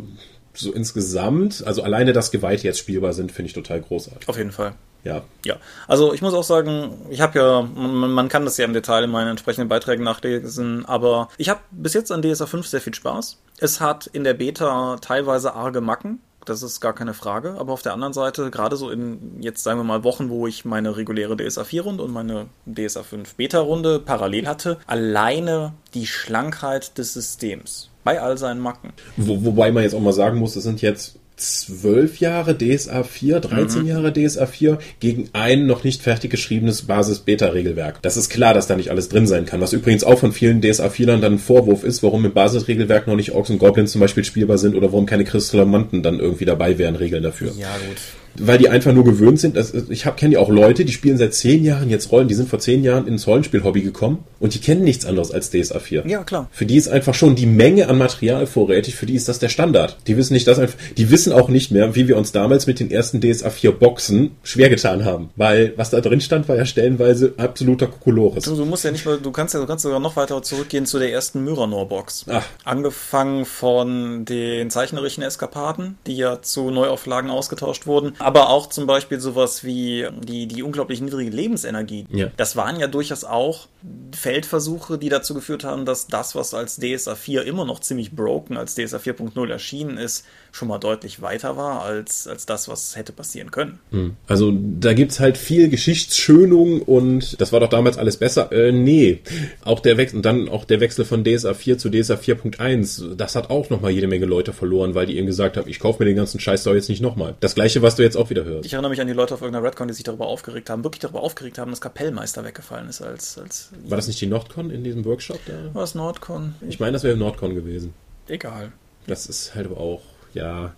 [0.54, 4.28] so insgesamt, also alleine, dass Gewalt jetzt spielbar sind, finde ich total großartig.
[4.28, 4.74] Auf jeden Fall.
[5.04, 5.24] Ja.
[5.46, 5.58] Ja.
[5.88, 9.04] Also ich muss auch sagen, ich habe ja, man, man, kann das ja im Detail
[9.04, 12.94] in meinen entsprechenden Beiträgen nachlesen, aber ich habe bis jetzt an DSA 5 sehr viel
[12.94, 13.38] Spaß.
[13.60, 17.56] Es hat in der Beta teilweise arge Macken das ist gar keine Frage.
[17.58, 20.66] Aber auf der anderen Seite, gerade so in jetzt sagen wir mal Wochen, wo ich
[20.66, 27.14] meine reguläre DSA 4-Runde und meine DSA 5 Beta-Runde parallel hatte, alleine die Schlankheit des
[27.14, 28.94] Systems bei all seinen Macken.
[29.18, 33.40] Wo, wobei man jetzt auch mal sagen muss, es sind jetzt zwölf Jahre DSA 4,
[33.40, 33.88] 13 mhm.
[33.88, 38.02] Jahre DSA 4 gegen ein noch nicht fertig geschriebenes Basis-Beta-Regelwerk.
[38.02, 39.62] Das ist klar, dass da nicht alles drin sein kann.
[39.62, 43.16] Was übrigens auch von vielen DSA 4lern dann ein Vorwurf ist, warum im Basisregelwerk noch
[43.16, 46.78] nicht Orks und Goblins zum Beispiel spielbar sind oder warum keine Kristallomanten dann irgendwie dabei
[46.78, 47.54] wären, Regeln dafür.
[47.58, 47.98] Ja, gut
[48.40, 49.56] weil die einfach nur gewöhnt sind.
[49.56, 52.50] Dass, ich kenne ja auch Leute, die spielen seit zehn Jahren jetzt Rollen, die sind
[52.50, 56.04] vor zehn Jahren ins Rollenspiel-Hobby gekommen und die kennen nichts anderes als DSA 4.
[56.08, 56.48] Ja, klar.
[56.52, 59.50] Für die ist einfach schon die Menge an Material vorrätig, für die ist das der
[59.50, 59.98] Standard.
[60.08, 62.80] Die wissen nicht, dass einfach, die wissen auch nicht mehr, wie wir uns damals mit
[62.80, 65.30] den ersten DSA 4 Boxen schwer getan haben.
[65.36, 68.44] Weil was da drin stand, war ja stellenweise absoluter Kokolores.
[68.44, 70.86] Du, du musst ja nicht mal, du kannst ja, du kannst sogar noch weiter zurückgehen
[70.86, 72.26] zu der ersten Myranor-Box.
[72.30, 72.46] Ach.
[72.64, 79.22] Angefangen von den zeichnerischen Eskapaden, die ja zu Neuauflagen ausgetauscht wurden, aber auch zum Beispiel
[79.22, 82.06] sowas wie die, die unglaublich niedrige Lebensenergie.
[82.10, 82.28] Ja.
[82.36, 83.68] Das waren ja durchaus auch
[84.14, 88.58] Feldversuche, die dazu geführt haben, dass das, was als DSA 4 immer noch ziemlich broken
[88.58, 90.26] als DSA 4.0 erschienen ist,
[90.58, 93.80] schon mal deutlich weiter war als, als das, was hätte passieren können.
[93.92, 94.16] Hm.
[94.28, 98.52] Also da gibt es halt viel Geschichtsschönung und das war doch damals alles besser.
[98.52, 99.20] Äh, nee.
[99.64, 103.36] Auch der Wechsel, und dann auch der Wechsel von DSA 4 zu DSA 4.1, das
[103.36, 106.10] hat auch nochmal jede Menge Leute verloren, weil die eben gesagt haben, ich kaufe mir
[106.10, 107.36] den ganzen Scheiß doch jetzt nicht nochmal.
[107.40, 108.66] Das gleiche, was du jetzt auch wieder hörst.
[108.66, 111.02] Ich erinnere mich an die Leute auf irgendeiner Redcon, die sich darüber aufgeregt haben, wirklich
[111.02, 114.84] darüber aufgeregt haben, dass Kapellmeister weggefallen ist als, als War das nicht die Nordcon in
[114.84, 115.54] diesem Workshop da?
[115.74, 116.56] War es Nordcon?
[116.68, 117.94] Ich meine, das wäre Nordcon gewesen.
[118.28, 118.72] Egal.
[119.06, 120.02] Das ist halt aber auch
[120.38, 120.74] ja,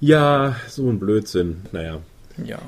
[0.00, 1.62] ja, so ein Blödsinn.
[1.72, 2.00] Naja.
[2.44, 2.60] Ja.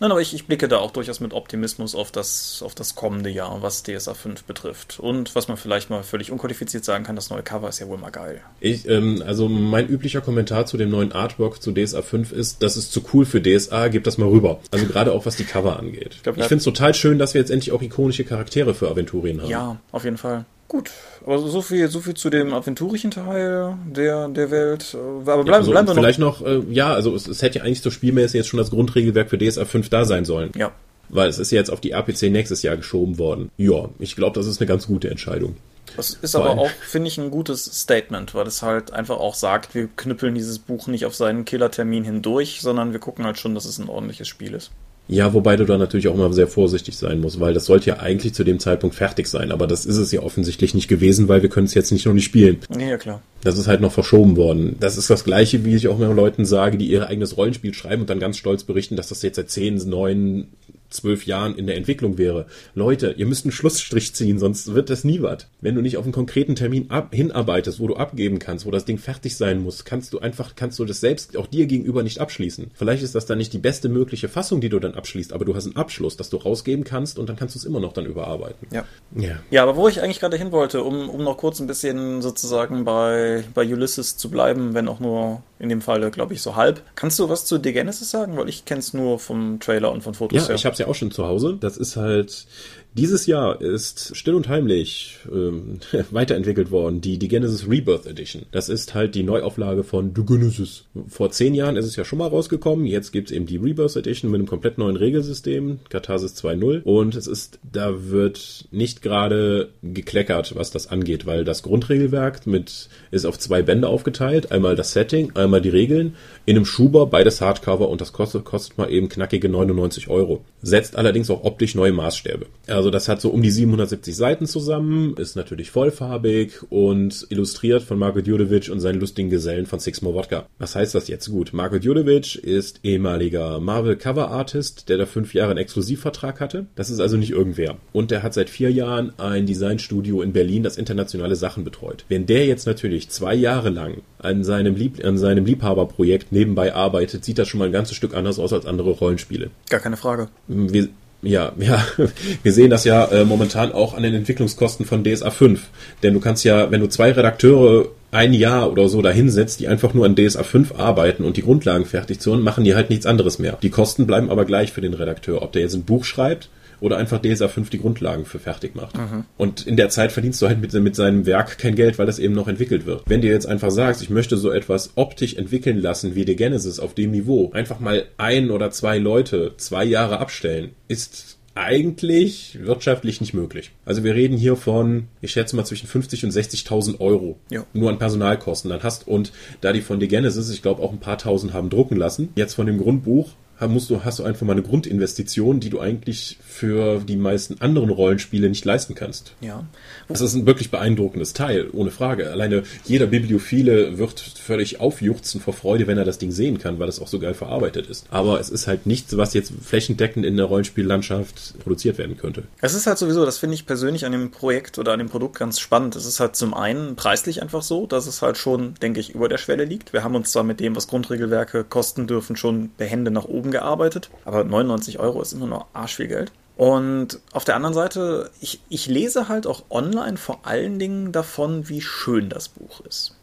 [0.00, 3.30] Nein, aber ich, ich blicke da auch durchaus mit Optimismus auf das, auf das kommende
[3.30, 4.98] Jahr, was DSA 5 betrifft.
[4.98, 7.98] Und was man vielleicht mal völlig unqualifiziert sagen kann, das neue Cover ist ja wohl
[7.98, 8.40] mal geil.
[8.60, 12.76] Ich, ähm, also mein üblicher Kommentar zu dem neuen Artwork zu DSA 5 ist, das
[12.76, 14.60] ist zu cool für DSA, gebt das mal rüber.
[14.72, 16.16] Also gerade auch was die Cover angeht.
[16.22, 19.40] Ich, ich finde es total schön, dass wir jetzt endlich auch ikonische Charaktere für Aventurien
[19.40, 19.50] haben.
[19.50, 20.44] Ja, auf jeden Fall.
[20.74, 20.90] Gut,
[21.24, 24.96] also so viel, so viel zu dem aventurischen Teil der, der Welt.
[24.96, 26.02] Aber bleiben, ja, also bleiben wir noch.
[26.02, 28.70] Vielleicht noch, äh, ja, also es, es hätte ja eigentlich so spielmäßig jetzt schon das
[28.70, 30.50] Grundregelwerk für DSA 5 da sein sollen.
[30.56, 30.72] Ja.
[31.10, 33.52] Weil es ist ja jetzt auf die RPC nächstes Jahr geschoben worden.
[33.56, 35.54] Ja, ich glaube, das ist eine ganz gute Entscheidung.
[35.96, 39.76] Das ist aber auch, finde ich, ein gutes Statement, weil es halt einfach auch sagt,
[39.76, 43.64] wir knüppeln dieses Buch nicht auf seinen Killertermin hindurch, sondern wir gucken halt schon, dass
[43.64, 44.72] es ein ordentliches Spiel ist.
[45.06, 47.98] Ja, wobei du da natürlich auch immer sehr vorsichtig sein musst, weil das sollte ja
[47.98, 51.42] eigentlich zu dem Zeitpunkt fertig sein, aber das ist es ja offensichtlich nicht gewesen, weil
[51.42, 52.60] wir können es jetzt nicht noch nicht spielen.
[52.78, 53.20] Ja, klar.
[53.42, 54.76] Das ist halt noch verschoben worden.
[54.80, 58.02] Das ist das gleiche, wie ich auch immer Leuten sage, die ihr eigenes Rollenspiel schreiben
[58.02, 60.46] und dann ganz stolz berichten, dass das jetzt seit 10, 9,
[60.94, 62.46] zwölf Jahren in der Entwicklung wäre.
[62.74, 65.46] Leute, ihr müsst einen Schlussstrich ziehen, sonst wird das nie was.
[65.60, 68.84] Wenn du nicht auf einen konkreten Termin ab, hinarbeitest, wo du abgeben kannst, wo das
[68.84, 72.20] Ding fertig sein muss, kannst du einfach, kannst du das selbst auch dir gegenüber nicht
[72.20, 72.70] abschließen.
[72.74, 75.54] Vielleicht ist das dann nicht die beste mögliche Fassung, die du dann abschließt, aber du
[75.54, 78.06] hast einen Abschluss, dass du rausgeben kannst und dann kannst du es immer noch dann
[78.06, 78.68] überarbeiten.
[78.72, 78.84] Ja.
[79.16, 79.38] Ja.
[79.50, 82.84] Ja, aber wo ich eigentlich gerade hin wollte, um, um noch kurz ein bisschen sozusagen
[82.84, 86.82] bei, bei Ulysses zu bleiben, wenn auch nur in dem Fall, glaube ich, so halb.
[86.96, 88.36] Kannst du was zu The Genesis sagen?
[88.36, 90.54] Weil ich kenne es nur vom Trailer und von Fotos Ja, her.
[90.56, 91.56] ich habe es ja auch schon zu Hause.
[91.60, 92.46] Das ist halt
[92.94, 95.80] dieses Jahr ist still und heimlich ähm,
[96.10, 98.46] weiterentwickelt worden, die, die Genesis Rebirth Edition.
[98.52, 100.84] Das ist halt die Neuauflage von The Genesis.
[101.08, 102.86] Vor zehn Jahren ist es ja schon mal rausgekommen.
[102.86, 106.82] Jetzt gibt's eben die Rebirth Edition mit einem komplett neuen Regelsystem, Katharsis 2.0.
[106.82, 112.88] Und es ist, da wird nicht gerade gekleckert, was das angeht, weil das Grundregelwerk mit
[113.10, 114.52] ist auf zwei Bände aufgeteilt.
[114.52, 116.14] Einmal das Setting, einmal die Regeln.
[116.46, 120.44] In einem Schuber, beides Hardcover und das kostet, kostet mal eben knackige 99 Euro.
[120.62, 122.46] Setzt allerdings auch optisch neue Maßstäbe.
[122.68, 127.98] Also das hat so um die 770 Seiten zusammen, ist natürlich vollfarbig und illustriert von
[127.98, 130.46] Marko Djurjevic und seinen lustigen Gesellen von Six More Vodka.
[130.58, 131.28] Was heißt das jetzt?
[131.30, 136.66] Gut, Marko Djurjevic ist ehemaliger Marvel Cover Artist, der da fünf Jahre einen Exklusivvertrag hatte.
[136.74, 137.76] Das ist also nicht irgendwer.
[137.92, 142.04] Und der hat seit vier Jahren ein Designstudio in Berlin, das internationale Sachen betreut.
[142.08, 147.24] Wenn der jetzt natürlich zwei Jahre lang an seinem, Lieb an seinem Liebhaberprojekt nebenbei arbeitet,
[147.24, 149.50] sieht das schon mal ein ganzes Stück anders aus als andere Rollenspiele.
[149.68, 150.28] Gar keine Frage.
[150.48, 150.88] Wir,
[151.24, 151.84] ja, ja,
[152.42, 155.60] wir sehen das ja äh, momentan auch an den Entwicklungskosten von DSA 5.
[156.02, 159.92] Denn du kannst ja, wenn du zwei Redakteure ein Jahr oder so dahinsetzt, die einfach
[159.92, 163.38] nur an DSA 5 arbeiten und die Grundlagen fertig zu machen die halt nichts anderes
[163.38, 163.58] mehr.
[163.60, 165.42] Die Kosten bleiben aber gleich für den Redakteur.
[165.42, 166.48] Ob der jetzt ein Buch schreibt
[166.84, 168.94] oder einfach DSA 5 die Grundlagen für fertig macht.
[169.38, 172.18] Und in der Zeit verdienst du halt mit, mit seinem Werk kein Geld, weil das
[172.18, 173.02] eben noch entwickelt wird.
[173.06, 176.78] Wenn du jetzt einfach sagst, ich möchte so etwas optisch entwickeln lassen wie The Genesis
[176.80, 183.20] auf dem Niveau, einfach mal ein oder zwei Leute zwei Jahre abstellen, ist eigentlich wirtschaftlich
[183.20, 183.70] nicht möglich.
[183.84, 187.64] Also wir reden hier von, ich schätze mal zwischen 50 und 60.000 Euro Ja.
[187.72, 190.98] nur an Personalkosten dann hast und da die von The Genesis, ich glaube auch ein
[190.98, 194.52] paar tausend haben drucken lassen, jetzt von dem Grundbuch musst du, hast du einfach mal
[194.52, 199.32] eine Grundinvestition, die du eigentlich für die meisten anderen Rollenspiele nicht leisten kannst.
[199.40, 199.64] Ja.
[200.08, 202.30] Das ist ein wirklich beeindruckendes Teil, ohne Frage.
[202.30, 206.88] Alleine jeder Bibliophile wird völlig aufjuchzen vor Freude, wenn er das Ding sehen kann, weil
[206.88, 208.06] es auch so geil verarbeitet ist.
[208.10, 212.44] Aber es ist halt nichts, was jetzt flächendeckend in der Rollenspiellandschaft produziert werden könnte.
[212.60, 215.38] Es ist halt sowieso, das finde ich persönlich an dem Projekt oder an dem Produkt
[215.38, 215.96] ganz spannend.
[215.96, 219.28] Es ist halt zum einen preislich einfach so, dass es halt schon, denke ich, über
[219.28, 219.92] der Schwelle liegt.
[219.92, 224.10] Wir haben uns zwar mit dem, was Grundregelwerke kosten dürfen, schon behende nach oben gearbeitet,
[224.24, 226.32] aber 99 Euro ist immer noch arsch viel Geld.
[226.56, 231.68] Und auf der anderen Seite, ich, ich lese halt auch online vor allen Dingen davon,
[231.68, 233.16] wie schön das Buch ist.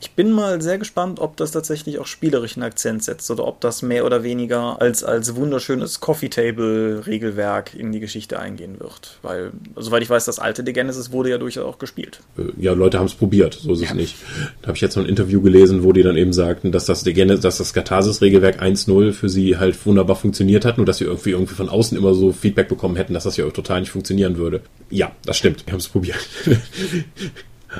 [0.00, 3.82] Ich bin mal sehr gespannt, ob das tatsächlich auch spielerischen Akzent setzt oder ob das
[3.82, 9.18] mehr oder weniger als, als wunderschönes Coffee Table Regelwerk in die Geschichte eingehen wird.
[9.22, 12.18] Weil, soweit ich weiß, das alte The Genesis wurde ja durchaus auch gespielt.
[12.36, 14.16] Äh, Ja, Leute haben es probiert, so ist es nicht.
[14.62, 17.04] Da habe ich jetzt noch ein Interview gelesen, wo die dann eben sagten, dass das,
[17.04, 21.30] Genesis- dass das Katharsis-Regelwerk 1.0 für sie halt wunderbar funktioniert hat, nur dass sie irgendwie,
[21.30, 24.62] irgendwie von außen immer so Feedback bekommen hätten, dass das ja total nicht funktionieren würde.
[24.90, 26.18] Ja, das stimmt, wir haben es probiert.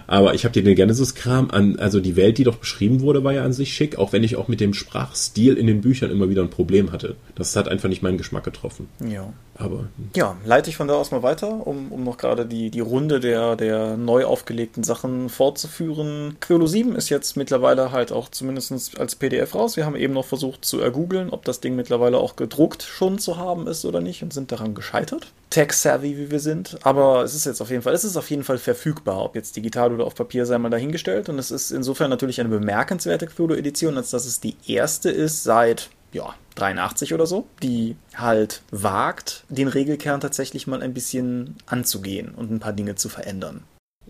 [0.07, 3.45] Aber ich habe den Genesis-Kram an, also die Welt, die doch beschrieben wurde, war ja
[3.45, 6.43] an sich schick, auch wenn ich auch mit dem Sprachstil in den Büchern immer wieder
[6.43, 7.17] ein Problem hatte.
[7.35, 8.89] Das hat einfach nicht meinen Geschmack getroffen.
[9.01, 9.33] Ja.
[9.57, 12.81] Aber Ja, leite ich von da aus mal weiter, um, um noch gerade die, die
[12.81, 16.37] Runde der, der neu aufgelegten Sachen fortzuführen.
[16.41, 19.77] Quolo 7 ist jetzt mittlerweile halt auch zumindest als PDF raus.
[19.77, 23.37] Wir haben eben noch versucht zu ergoogeln, ob das Ding mittlerweile auch gedruckt schon zu
[23.37, 25.29] haben ist oder nicht und sind daran gescheitert.
[25.51, 26.79] Tech-savvy, wie wir sind.
[26.83, 29.55] Aber es ist jetzt auf jeden Fall, es ist auf jeden Fall verfügbar, ob jetzt
[29.55, 31.29] digital oder auf Papier, sei mal dahingestellt.
[31.29, 35.91] Und es ist insofern natürlich eine bemerkenswerte Quolo-Edition, als dass es die erste ist seit
[36.15, 42.51] ja, 83 oder so, die halt wagt, den Regelkern tatsächlich mal ein bisschen anzugehen und
[42.51, 43.65] ein paar Dinge zu verändern.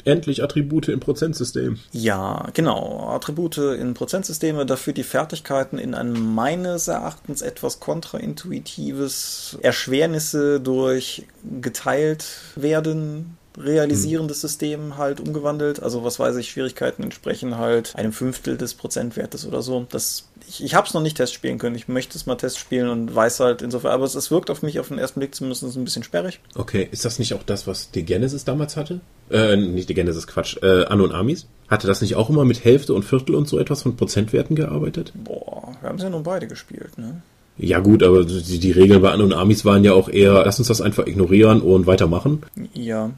[0.04, 1.78] endlich Attribute im Prozentsystem.
[1.92, 3.08] Ja, genau.
[3.08, 11.26] Attribute in Prozentsysteme, dafür die Fertigkeiten in ein meines Erachtens etwas kontraintuitives Erschwernisse durch
[11.60, 15.83] geteilt werden realisierendes System halt umgewandelt.
[15.83, 19.87] Also was weiß ich, Schwierigkeiten entsprechen halt einem Fünftel des Prozentwertes oder so.
[19.90, 21.77] Das, ich ich habe es noch nicht testspielen können.
[21.77, 24.81] Ich möchte es mal testspielen und weiß halt insofern, aber es, es wirkt auf mich
[24.81, 26.40] auf den ersten Blick zumindest ein bisschen sperrig.
[26.55, 29.01] Okay, ist das nicht auch das, was die Genesis damals hatte?
[29.31, 30.57] Äh, nicht die Genesis, Quatsch.
[30.62, 31.47] Äh, Anno und Amis?
[31.69, 35.12] Hatte das nicht auch immer mit Hälfte und Viertel und so etwas von Prozentwerten gearbeitet?
[35.14, 37.23] Boah, wir haben es ja nun beide gespielt, ne?
[37.57, 40.59] Ja gut, aber die, die Regeln bei Anno und Amis waren ja auch eher, lass
[40.59, 42.43] uns das einfach ignorieren und weitermachen.
[42.73, 43.11] Ja.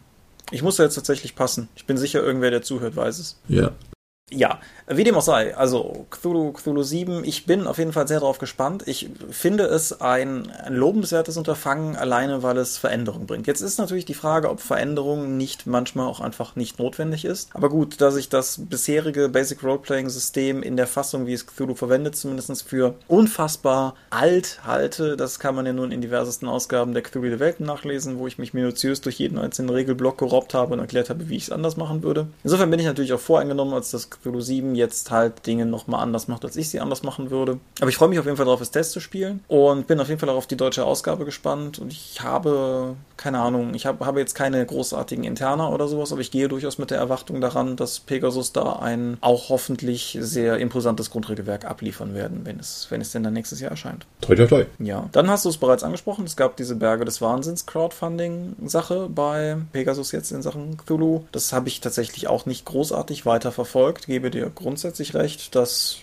[0.50, 1.68] Ich muss da jetzt tatsächlich passen.
[1.74, 3.40] Ich bin sicher, irgendwer, der zuhört, weiß es.
[3.48, 3.72] Ja.
[4.32, 4.58] Ja,
[4.88, 8.38] wie dem auch sei, also Cthulhu, Cthulhu 7, ich bin auf jeden Fall sehr darauf
[8.38, 8.82] gespannt.
[8.86, 13.46] Ich finde es ein, ein lobenswertes Unterfangen, alleine weil es Veränderung bringt.
[13.46, 17.50] Jetzt ist natürlich die Frage, ob Veränderung nicht manchmal auch einfach nicht notwendig ist.
[17.54, 21.76] Aber gut, dass ich das bisherige Basic Roleplaying System in der Fassung, wie es Cthulhu
[21.76, 27.04] verwendet, zumindest für unfassbar alt halte, das kann man ja nun in diversesten Ausgaben der
[27.04, 30.80] Cthulhu der Welten nachlesen, wo ich mich minutiös durch jeden einzelnen Regelblock gerobbt habe und
[30.80, 32.26] erklärt habe, wie ich es anders machen würde.
[32.42, 36.28] Insofern bin ich natürlich auch voreingenommen, als das Cthulhu 7 jetzt halt Dinge nochmal anders
[36.28, 37.58] macht, als ich sie anders machen würde.
[37.80, 40.08] Aber ich freue mich auf jeden Fall darauf, es Test zu spielen und bin auf
[40.08, 44.00] jeden Fall auch auf die deutsche Ausgabe gespannt und ich habe, keine Ahnung, ich hab,
[44.00, 47.76] habe jetzt keine großartigen Interna oder sowas, aber ich gehe durchaus mit der Erwartung daran,
[47.76, 53.12] dass Pegasus da ein auch hoffentlich sehr imposantes Grundregelwerk abliefern werden, wenn es, wenn es
[53.12, 54.06] denn dann nächstes Jahr erscheint.
[54.20, 54.66] Toi, toi, toi.
[54.78, 59.56] Ja, dann hast du es bereits angesprochen, es gab diese Berge des Wahnsinns Crowdfunding-Sache bei
[59.72, 61.24] Pegasus jetzt in Sachen Cthulhu.
[61.32, 65.98] Das habe ich tatsächlich auch nicht großartig weiterverfolgt, gebe dir grundsätzlich recht, dass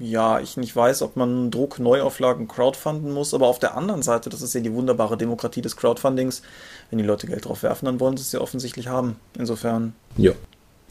[0.00, 4.30] ja, ich nicht weiß, ob man Druck, Neuauflagen crowdfunden muss, aber auf der anderen Seite,
[4.30, 6.42] das ist ja die wunderbare Demokratie des Crowdfundings,
[6.90, 9.16] wenn die Leute Geld drauf werfen, dann wollen sie es ja offensichtlich haben.
[9.38, 9.94] Insofern.
[10.16, 10.32] Ja.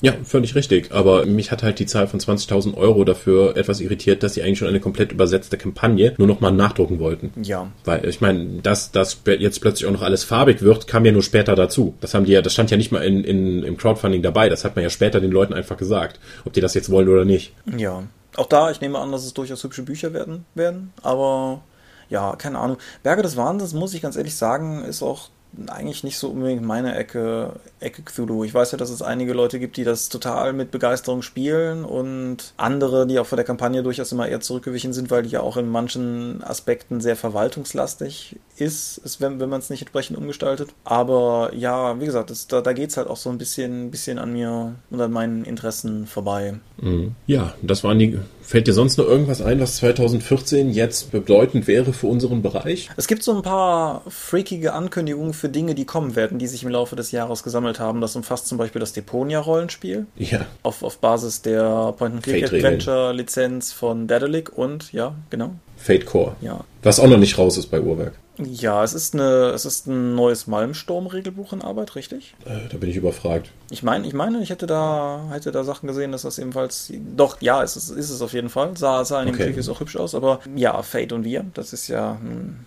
[0.01, 0.91] Ja, völlig richtig.
[0.91, 4.59] Aber mich hat halt die Zahl von 20.000 Euro dafür etwas irritiert, dass sie eigentlich
[4.59, 7.31] schon eine komplett übersetzte Kampagne nur noch mal nachdrucken wollten.
[7.41, 7.71] Ja.
[7.85, 11.23] Weil ich meine, dass das jetzt plötzlich auch noch alles farbig wird, kam ja nur
[11.23, 11.95] später dazu.
[12.01, 14.49] Das haben die ja, das stand ja nicht mal in, in, im Crowdfunding dabei.
[14.49, 17.25] Das hat man ja später den Leuten einfach gesagt, ob die das jetzt wollen oder
[17.25, 17.53] nicht.
[17.77, 18.03] Ja.
[18.35, 21.63] Auch da, ich nehme an, dass es durchaus hübsche Bücher werden werden, aber
[22.09, 22.77] ja, keine Ahnung.
[23.01, 25.29] Berge des Wahnsinns, muss ich ganz ehrlich sagen, ist auch
[25.67, 28.43] eigentlich nicht so unbedingt meine Ecke, Ecke Cthulhu.
[28.43, 32.53] Ich weiß ja, dass es einige Leute gibt, die das total mit Begeisterung spielen und
[32.57, 35.57] andere, die auch vor der Kampagne durchaus immer eher zurückgewichen sind, weil die ja auch
[35.57, 40.69] in manchen Aspekten sehr verwaltungslastig ist, ist wenn, wenn man es nicht entsprechend umgestaltet.
[40.83, 44.19] Aber ja, wie gesagt, das, da, da geht es halt auch so ein bisschen, bisschen
[44.19, 46.55] an mir und an meinen Interessen vorbei.
[46.81, 47.15] Mhm.
[47.27, 48.19] Ja, das waren die.
[48.41, 52.89] Fällt dir sonst noch irgendwas ein, was 2014 jetzt bedeutend wäre für unseren Bereich?
[52.95, 56.69] Es gibt so ein paar freakige Ankündigungen für Dinge, die kommen werden, die sich im
[56.69, 58.01] Laufe des Jahres gesammelt haben.
[58.01, 60.05] Das umfasst zum Beispiel das Deponia-Rollenspiel.
[60.17, 60.45] Ja.
[60.63, 65.51] Auf, auf Basis der Point-and-Click-Adventure-Lizenz von Daedalic und, ja, genau.
[65.77, 66.35] Fate Core.
[66.41, 66.61] Ja.
[66.83, 68.13] Was auch noch nicht raus ist bei Uhrwerk.
[68.37, 72.35] Ja, es ist, eine, es ist ein neues Malmsturm-Regelbuch in Arbeit, richtig?
[72.45, 73.49] Äh, da bin ich überfragt.
[73.69, 76.91] Ich meine, ich meine, ich hätte da, hätte da Sachen gesehen, dass das ebenfalls.
[77.15, 78.75] Doch, ja, es ist, ist es auf jeden Fall.
[78.75, 79.69] Sah, sah in dem Okay.
[79.69, 82.57] Auch hübsch aus, aber ja, Fate und wir, das ist ja hm,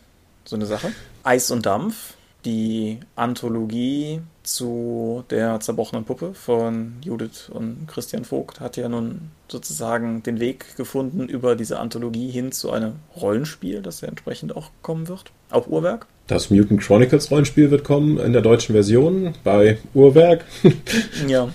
[0.45, 0.93] so eine Sache.
[1.23, 8.77] Eis und Dampf, die Anthologie zu der zerbrochenen Puppe von Judith und Christian Vogt, hat
[8.77, 14.09] ja nun sozusagen den Weg gefunden über diese Anthologie hin zu einem Rollenspiel, das ja
[14.09, 15.33] entsprechend auch kommen wird.
[15.51, 16.07] Auch Uhrwerk.
[16.27, 20.45] Das Mutant Chronicles Rollenspiel wird kommen in der deutschen Version bei Uhrwerk.
[21.27, 21.49] Ja.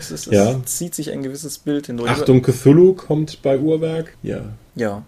[0.00, 0.60] Es, ist, es Ja.
[0.64, 2.10] zieht sich ein gewisses Bild hindurch.
[2.10, 4.16] Achtung, Cthulhu kommt bei Uhrwerk.
[4.22, 4.40] Ja.
[4.74, 5.04] Ja.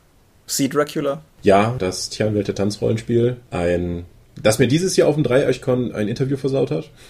[0.47, 1.23] See Dracula.
[1.43, 3.37] Ja, das Tierwelt der Tanzrollenspiel.
[3.51, 4.05] Ein,
[4.43, 6.91] das mir dieses Jahr auf dem Dreieichkon ein Interview versaut hat.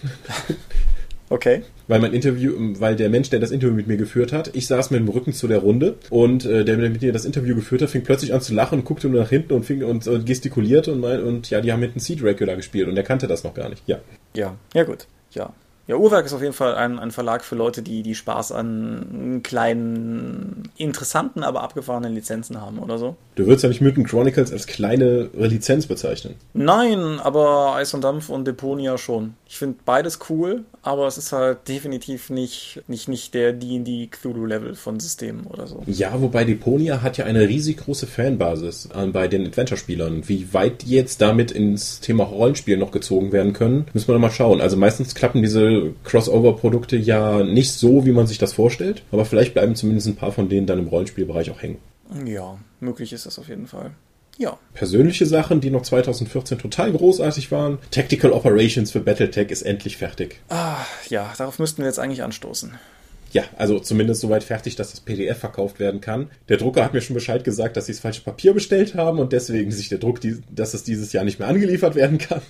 [1.28, 1.62] Okay.
[1.88, 4.90] Weil mein Interview, weil der Mensch, der das Interview mit mir geführt hat, ich saß
[4.90, 7.82] mit dem Rücken zu der Runde und äh, der, der mit mir das Interview geführt
[7.82, 10.26] hat, fing plötzlich an zu lachen und guckte nur nach hinten und fing und, und
[10.26, 13.44] gestikulierte und, mein, und ja, die haben hinten Sea Dracula gespielt und er kannte das
[13.44, 13.82] noch gar nicht.
[13.86, 13.98] Ja.
[14.34, 14.56] Ja.
[14.74, 15.06] Ja, gut.
[15.32, 15.52] Ja.
[15.88, 19.40] Ja, Uhrwerk ist auf jeden Fall ein, ein Verlag für Leute, die, die Spaß an
[19.44, 23.16] kleinen, interessanten, aber abgefahrenen Lizenzen haben oder so.
[23.36, 26.34] Du würdest ja nicht Mutant Chronicles als kleine Lizenz bezeichnen.
[26.54, 29.34] Nein, aber Eis und Dampf und Deponia schon.
[29.48, 34.74] Ich finde beides cool, aber es ist halt definitiv nicht, nicht, nicht der D&D Cthulhu-Level
[34.74, 35.82] von Systemen oder so.
[35.86, 40.28] Ja, wobei Deponia hat ja eine riesig große Fanbasis äh, bei den Adventure-Spielern.
[40.28, 44.20] Wie weit die jetzt damit ins Thema Rollenspiel noch gezogen werden können, müssen wir noch
[44.20, 44.60] mal schauen.
[44.60, 49.54] Also meistens klappen diese Crossover-Produkte ja nicht so, wie man sich das vorstellt, aber vielleicht
[49.54, 51.78] bleiben zumindest ein paar von denen dann im Rollenspielbereich auch hängen.
[52.24, 53.92] Ja, möglich ist das auf jeden Fall.
[54.38, 54.58] Ja.
[54.74, 57.78] Persönliche Sachen, die noch 2014 total großartig waren.
[57.90, 60.40] Tactical Operations für Battletech ist endlich fertig.
[60.50, 62.74] Ah, ja, darauf müssten wir jetzt eigentlich anstoßen.
[63.32, 66.30] Ja, also zumindest soweit fertig, dass das PDF verkauft werden kann.
[66.48, 69.32] Der Drucker hat mir schon Bescheid gesagt, dass sie das falsche Papier bestellt haben und
[69.32, 72.42] deswegen sich der Druck, dass es dieses Jahr nicht mehr angeliefert werden kann.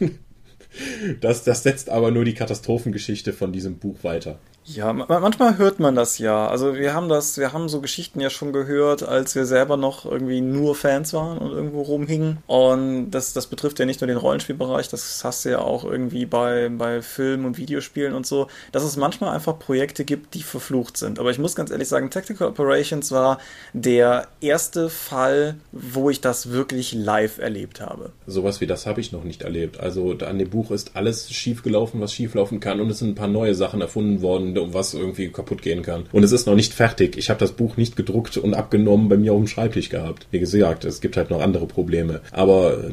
[1.21, 4.39] Das, das setzt aber nur die Katastrophengeschichte von diesem Buch weiter.
[4.69, 6.49] Ja, ma- manchmal hört man das ja.
[6.49, 10.05] Also wir haben das, wir haben so Geschichten ja schon gehört, als wir selber noch
[10.05, 12.39] irgendwie nur Fans waren und irgendwo rumhingen.
[12.49, 16.27] Und das, das betrifft ja nicht nur den Rollenspielbereich, das hast du ja auch irgendwie
[16.27, 20.97] bei, bei Filmen und Videospielen und so, dass es manchmal einfach Projekte gibt, die verflucht
[20.97, 21.21] sind.
[21.21, 23.39] Aber ich muss ganz ehrlich sagen, Tactical Operations war
[23.73, 28.11] der erste Fall, wo ich das wirklich live erlebt habe.
[28.27, 29.79] Sowas wie das habe ich noch nicht erlebt.
[29.79, 33.11] Also an dem Buch ist alles schief gelaufen, was schief laufen kann und es sind
[33.11, 36.05] ein paar neue Sachen erfunden worden, um was irgendwie kaputt gehen kann.
[36.13, 37.17] Und es ist noch nicht fertig.
[37.17, 40.27] Ich habe das Buch nicht gedruckt und abgenommen bei mir auf dem Schreibtisch gehabt.
[40.31, 42.21] Wie gesagt, es gibt halt noch andere Probleme.
[42.31, 42.91] Aber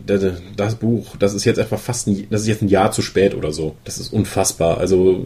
[0.55, 3.35] das Buch, das ist jetzt einfach fast ein, das ist jetzt ein Jahr zu spät
[3.35, 3.75] oder so.
[3.83, 4.77] Das ist unfassbar.
[4.77, 5.23] Also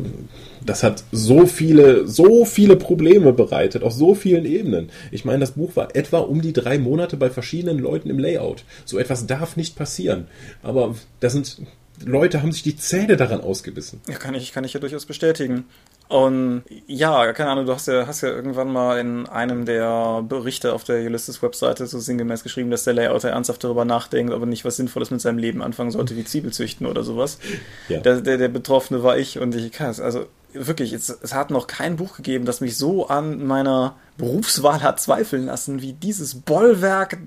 [0.65, 4.89] das hat so viele, so viele Probleme bereitet, auf so vielen Ebenen.
[5.11, 8.63] Ich meine, das Buch war etwa um die drei Monate bei verschiedenen Leuten im Layout.
[8.85, 10.27] So etwas darf nicht passieren.
[10.63, 11.61] Aber da sind
[12.05, 14.01] Leute haben sich die Zähne daran ausgebissen.
[14.07, 15.65] Ja, kann ich, kann ich ja durchaus bestätigen.
[16.09, 20.73] Und ja, keine Ahnung, du hast ja, hast ja irgendwann mal in einem der Berichte
[20.73, 24.63] auf der Ulysses-Webseite so sinngemäß geschrieben, dass der Layouter ernsthaft darüber nachdenkt, ob er nicht
[24.63, 27.39] was Sinnvolles mit seinem Leben anfangen sollte, wie Zwiebel züchten oder sowas.
[27.89, 27.99] Ja.
[27.99, 31.51] Der, der, der Betroffene war ich und ich kann es, also wirklich, es, es hat
[31.51, 36.35] noch kein Buch gegeben, das mich so an meiner Berufswahl hat zweifeln lassen, wie dieses
[36.35, 37.17] Bollwerk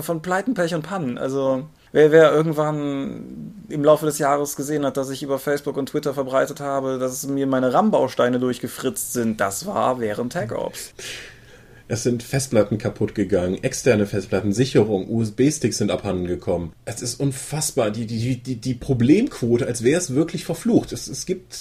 [0.00, 1.18] von Pleiten, Pech und Pannen.
[1.18, 5.90] Also, wer, wer irgendwann im Laufe des Jahres gesehen hat, dass ich über Facebook und
[5.90, 10.94] Twitter verbreitet habe, dass mir meine RAM-Bausteine durchgefritzt sind, das war während TagOps.
[11.92, 16.72] Es sind Festplatten kaputt gegangen, externe Festplatten, Sicherung, USB-Sticks sind abhanden gekommen.
[16.84, 20.92] Es ist unfassbar, die, die, die, die Problemquote, als wäre es wirklich verflucht.
[20.92, 21.52] Es, es gibt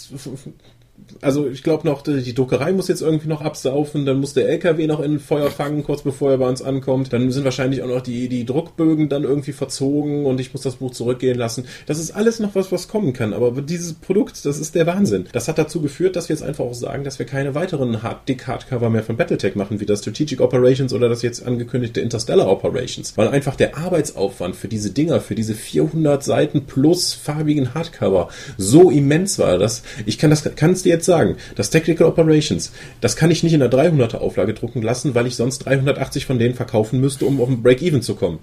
[1.22, 4.88] also ich glaube noch, die Druckerei muss jetzt irgendwie noch absaufen, dann muss der LKW
[4.88, 7.12] noch in Feuer fangen, kurz bevor er bei uns ankommt.
[7.14, 10.78] Dann sind wahrscheinlich auch noch die, die Druckbögen dann irgendwie verzogen und ich muss das
[10.78, 11.66] Buch zurückgehen lassen.
[11.86, 13.34] Das ist alles noch was, was kommen kann.
[13.34, 15.28] Aber dieses Produkt, das ist der Wahnsinn.
[15.32, 18.28] Das hat dazu geführt, dass wir jetzt einfach auch sagen, dass wir keine weiteren Hard
[18.28, 22.48] Dick Hardcover mehr von Battletech machen, wie das Strategic Operations oder das jetzt angekündigte Interstellar
[22.50, 23.18] Operations.
[23.18, 28.90] Weil einfach der Arbeitsaufwand für diese Dinger, für diese 400 Seiten plus farbigen Hardcover so
[28.90, 32.72] immens war, dass ich kann das, kann es dir jetzt sagen, das Technical Operations,
[33.02, 36.40] das kann ich nicht in der 300er Auflage drucken lassen, weil ich sonst 380 von
[36.40, 38.40] denen verkaufen müsste, um auf ein Break-Even zu kommen.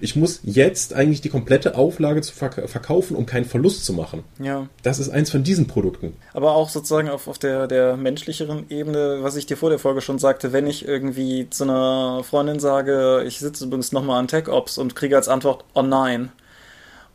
[0.00, 4.24] Ich muss jetzt eigentlich die komplette Auflage zu verk verkaufen, um keinen Verlust zu machen.
[4.38, 4.68] Ja.
[4.82, 6.14] Das ist eins von diesen Produkten.
[6.32, 10.00] Aber auch sozusagen auf, auf der, der menschlicheren Ebene, was ich dir vor der Folge
[10.00, 14.48] schon sagte, wenn ich irgendwie zu einer Freundin sage, ich sitze übrigens nochmal an Tech
[14.48, 16.30] Ops und kriege als Antwort, oh nein,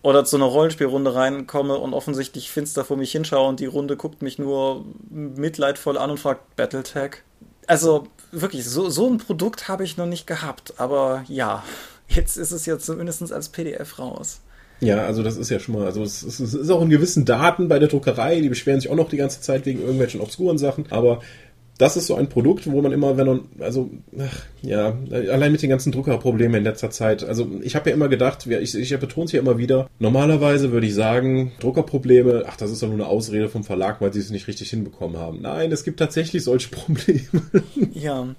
[0.06, 4.22] oder zu einer Rollenspielrunde reinkomme und offensichtlich finster vor mich hinschaue und die Runde guckt
[4.22, 7.24] mich nur mitleidvoll an und fragt Battletech.
[7.66, 11.64] Also wirklich, so, so ein Produkt habe ich noch nicht gehabt, aber ja,
[12.08, 14.42] jetzt ist es ja zumindest als PDF raus.
[14.80, 17.68] Ja, also das ist ja schon mal, also es, es ist auch in gewissen Daten
[17.68, 20.86] bei der Druckerei, die beschweren sich auch noch die ganze Zeit wegen irgendwelchen obskuren Sachen,
[20.92, 21.22] aber
[21.78, 25.62] das ist so ein Produkt, wo man immer, wenn man, also, ach, ja, allein mit
[25.62, 29.26] den ganzen Druckerproblemen in letzter Zeit, also ich habe ja immer gedacht, ich, ich betone
[29.26, 33.08] es ja immer wieder, normalerweise würde ich sagen, Druckerprobleme, ach, das ist doch nur eine
[33.08, 35.42] Ausrede vom Verlag, weil sie es nicht richtig hinbekommen haben.
[35.42, 37.24] Nein, es gibt tatsächlich solche Probleme.
[37.94, 38.36] Ja.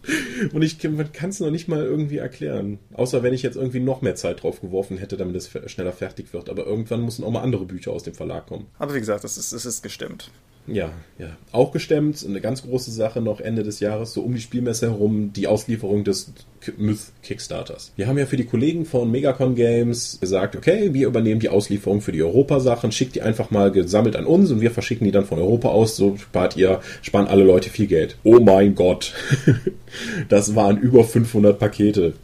[0.53, 2.79] Und ich kann es noch nicht mal irgendwie erklären.
[2.95, 6.33] Außer wenn ich jetzt irgendwie noch mehr Zeit drauf geworfen hätte, damit es schneller fertig
[6.33, 6.49] wird.
[6.49, 8.67] Aber irgendwann müssen auch mal andere Bücher aus dem Verlag kommen.
[8.79, 10.31] Aber wie gesagt, das ist, das ist gestimmt.
[10.67, 11.37] Ja, ja.
[11.53, 15.33] Auch gestemmt, eine ganz große Sache noch Ende des Jahres, so um die Spielmesse herum,
[15.33, 16.33] die Auslieferung des
[16.77, 17.93] Myth Kickstarters.
[17.97, 22.01] Wir haben ja für die Kollegen von Megacon Games gesagt, okay, wir übernehmen die Auslieferung
[22.01, 25.25] für die Europa-Sachen, schickt die einfach mal gesammelt an uns und wir verschicken die dann
[25.25, 28.17] von Europa aus, so spart ihr, sparen alle Leute viel Geld.
[28.25, 29.15] Oh mein Gott.
[30.29, 32.15] das waren über 500 Pakete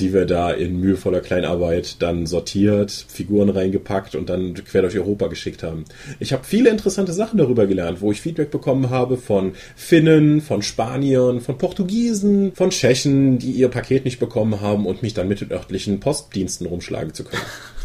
[0.00, 5.26] die wir da in mühevoller Kleinarbeit dann sortiert, Figuren reingepackt und dann quer durch Europa
[5.26, 5.84] geschickt haben.
[6.18, 10.62] Ich habe viele interessante Sachen darüber gelernt, wo ich Feedback bekommen habe von Finnen, von
[10.62, 15.40] Spaniern, von Portugiesen, von Tschechen, die ihr Paket nicht bekommen haben und mich dann mit
[15.40, 17.42] den örtlichen Postdiensten rumschlagen zu können.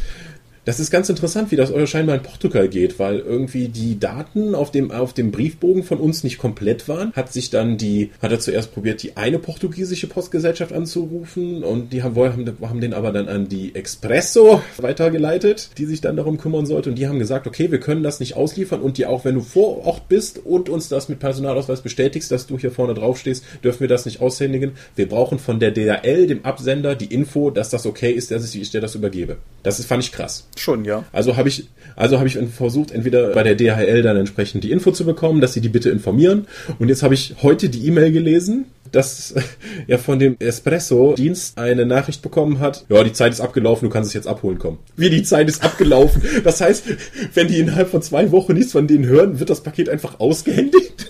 [0.65, 4.71] Das ist ganz interessant, wie das scheinbar in Portugal geht, weil irgendwie die Daten auf
[4.71, 7.11] dem, auf dem Briefbogen von uns nicht komplett waren.
[7.13, 12.01] Hat sich dann die, hat er zuerst probiert, die eine portugiesische Postgesellschaft anzurufen und die
[12.01, 16.65] haben, haben, haben den aber dann an die Expresso weitergeleitet, die sich dann darum kümmern
[16.65, 19.35] sollte und die haben gesagt, okay, wir können das nicht ausliefern und dir auch, wenn
[19.35, 23.19] du vor Ort bist und uns das mit Personalausweis bestätigst, dass du hier vorne drauf
[23.19, 24.71] stehst, dürfen wir das nicht aushändigen.
[24.95, 28.71] Wir brauchen von der DHL, dem Absender, die Info, dass das okay ist, dass ich
[28.71, 29.37] dir das übergebe.
[29.61, 30.47] Das ist, fand ich krass.
[30.55, 31.03] Schon, ja.
[31.11, 34.91] Also habe ich, also habe ich versucht, entweder bei der DHL dann entsprechend die Info
[34.91, 36.47] zu bekommen, dass sie die bitte informieren.
[36.79, 39.33] Und jetzt habe ich heute die E-Mail gelesen, dass
[39.87, 44.09] ja von dem Espresso-Dienst eine Nachricht bekommen hat, ja, die Zeit ist abgelaufen, du kannst
[44.09, 44.77] es jetzt abholen kommen.
[44.95, 46.21] Wie die Zeit ist abgelaufen.
[46.43, 46.85] Das heißt,
[47.33, 51.09] wenn die innerhalb von zwei Wochen nichts von denen hören, wird das Paket einfach ausgehändigt.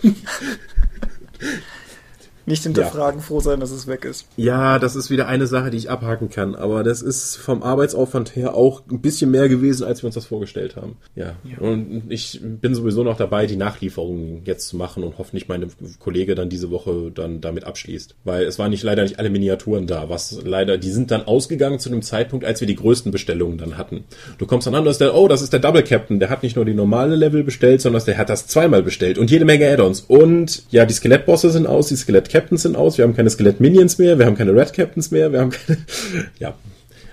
[2.45, 3.25] Nicht hinterfragen, ja.
[3.25, 4.27] froh sein, dass es weg ist.
[4.35, 6.55] Ja, das ist wieder eine Sache, die ich abhaken kann.
[6.55, 10.25] Aber das ist vom Arbeitsaufwand her auch ein bisschen mehr gewesen, als wir uns das
[10.25, 10.97] vorgestellt haben.
[11.15, 11.35] Ja.
[11.43, 11.57] ja.
[11.59, 15.67] Und ich bin sowieso noch dabei, die Nachlieferungen jetzt zu machen und hoffentlich meine
[15.99, 18.15] Kollege dann diese Woche dann damit abschließt.
[18.23, 21.79] Weil es waren nicht leider nicht alle Miniaturen da, was leider, die sind dann ausgegangen
[21.79, 24.03] zu dem Zeitpunkt, als wir die größten Bestellungen dann hatten.
[24.37, 26.55] Du kommst dann an, dass der, oh, das ist der Double Captain, der hat nicht
[26.55, 30.01] nur die normale Level bestellt, sondern der hat das zweimal bestellt und jede Menge Add-ons.
[30.01, 31.95] Und ja, die Skelettbosse sind aus, die
[32.33, 35.39] Skelett-Captains sind aus, wir haben keine Skelett-Minions mehr, wir haben keine Red Captains mehr, wir
[35.41, 35.77] haben keine,
[36.39, 36.55] ja,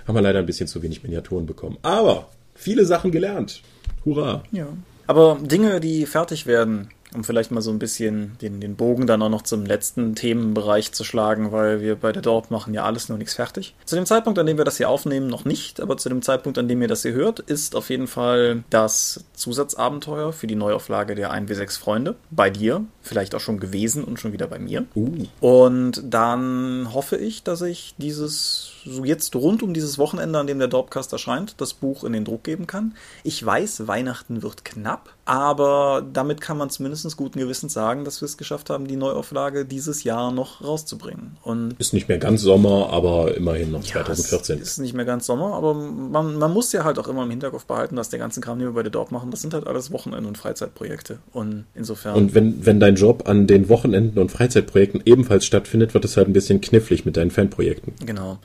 [0.07, 1.77] haben wir leider ein bisschen zu wenig Miniaturen bekommen.
[1.83, 3.61] Aber viele Sachen gelernt.
[4.03, 4.41] Hurra.
[4.51, 4.67] Ja.
[5.05, 9.21] Aber Dinge, die fertig werden, um vielleicht mal so ein bisschen den, den Bogen dann
[9.21, 13.09] auch noch zum letzten Themenbereich zu schlagen, weil wir bei der Dorp machen ja alles
[13.09, 13.75] nur nichts fertig.
[13.85, 16.57] Zu dem Zeitpunkt, an dem wir das hier aufnehmen, noch nicht, aber zu dem Zeitpunkt,
[16.57, 21.13] an dem ihr das hier hört, ist auf jeden Fall das Zusatzabenteuer für die Neuauflage
[21.13, 24.85] der 1W6 Freunde bei dir, vielleicht auch schon gewesen und schon wieder bei mir.
[24.95, 25.25] Uh.
[25.39, 30.59] Und dann hoffe ich, dass ich dieses so jetzt rund um dieses Wochenende, an dem
[30.59, 32.95] der Dorpcast erscheint, das Buch in den Druck geben kann.
[33.23, 38.25] Ich weiß, Weihnachten wird knapp, aber damit kann man zumindest guten Gewissens sagen, dass wir
[38.25, 41.37] es geschafft haben, die Neuauflage dieses Jahr noch rauszubringen.
[41.43, 44.57] Und ist nicht mehr ganz Sommer, aber immerhin noch 2014.
[44.57, 47.29] Ja, ist nicht mehr ganz Sommer, aber man, man muss ja halt auch immer im
[47.29, 49.67] Hinterkopf behalten, dass der ganze Kram, den wir bei der Dorp machen, das sind halt
[49.67, 51.19] alles Wochenend- und Freizeitprojekte.
[51.31, 52.15] Und insofern.
[52.15, 56.27] Und wenn, wenn dein Job an den Wochenenden und Freizeitprojekten ebenfalls stattfindet, wird es halt
[56.27, 57.93] ein bisschen knifflig mit deinen Fanprojekten.
[58.05, 58.39] Genau.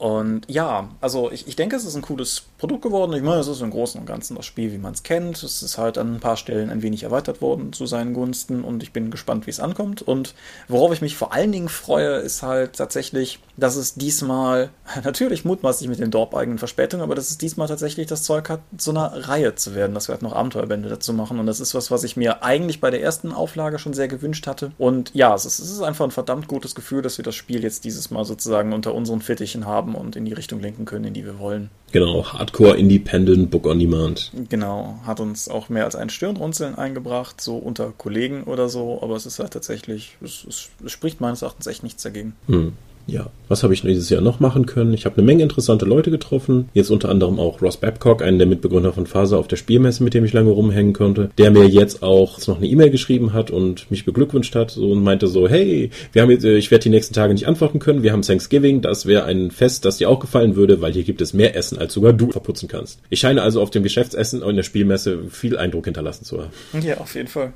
[0.00, 3.12] Und ja, also ich, ich denke, es ist ein cooles Produkt geworden.
[3.12, 5.42] Ich meine, es ist im Großen und Ganzen das Spiel, wie man es kennt.
[5.42, 8.82] Es ist halt an ein paar Stellen ein wenig erweitert worden zu seinen Gunsten und
[8.82, 10.00] ich bin gespannt, wie es ankommt.
[10.00, 10.34] Und
[10.68, 14.70] worauf ich mich vor allen Dingen freue, ist halt tatsächlich, dass es diesmal,
[15.04, 18.92] natürlich mutmaßlich mit den Dorp-eigenen Verspätungen, aber dass es diesmal tatsächlich das Zeug hat, zu
[18.92, 21.38] einer Reihe zu werden, dass wir halt noch Abenteuerbände dazu machen.
[21.38, 24.46] Und das ist was, was ich mir eigentlich bei der ersten Auflage schon sehr gewünscht
[24.46, 24.72] hatte.
[24.78, 27.62] Und ja, es ist, es ist einfach ein verdammt gutes Gefühl, dass wir das Spiel
[27.62, 31.06] jetzt dieses Mal sozusagen unter unseren Fittichen haben haben und in die Richtung lenken können,
[31.06, 31.70] in die wir wollen.
[31.92, 34.30] Genau, Hardcore Independent Book on Demand.
[34.48, 39.16] Genau, hat uns auch mehr als ein Stirnrunzeln eingebracht, so unter Kollegen oder so, aber
[39.16, 42.36] es ist halt tatsächlich, es, es, es spricht meines Erachtens echt nichts dagegen.
[42.46, 42.74] Hm.
[43.10, 44.94] Ja, was habe ich dieses Jahr noch machen können?
[44.94, 46.68] Ich habe eine Menge interessante Leute getroffen.
[46.74, 50.14] Jetzt unter anderem auch Ross Babcock, einen der Mitbegründer von Faser auf der Spielmesse, mit
[50.14, 53.90] dem ich lange rumhängen konnte, der mir jetzt auch noch eine E-Mail geschrieben hat und
[53.90, 57.12] mich beglückwünscht hat und meinte so, hey, wir haben jetzt, äh, ich werde die nächsten
[57.12, 58.04] Tage nicht antworten können.
[58.04, 61.20] Wir haben Thanksgiving, das wäre ein Fest, das dir auch gefallen würde, weil hier gibt
[61.20, 63.00] es mehr Essen, als sogar du verputzen kannst.
[63.10, 66.52] Ich scheine also auf dem Geschäftsessen und der Spielmesse viel Eindruck hinterlassen zu haben.
[66.80, 67.52] Ja, auf jeden Fall.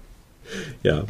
[0.83, 1.05] Ja,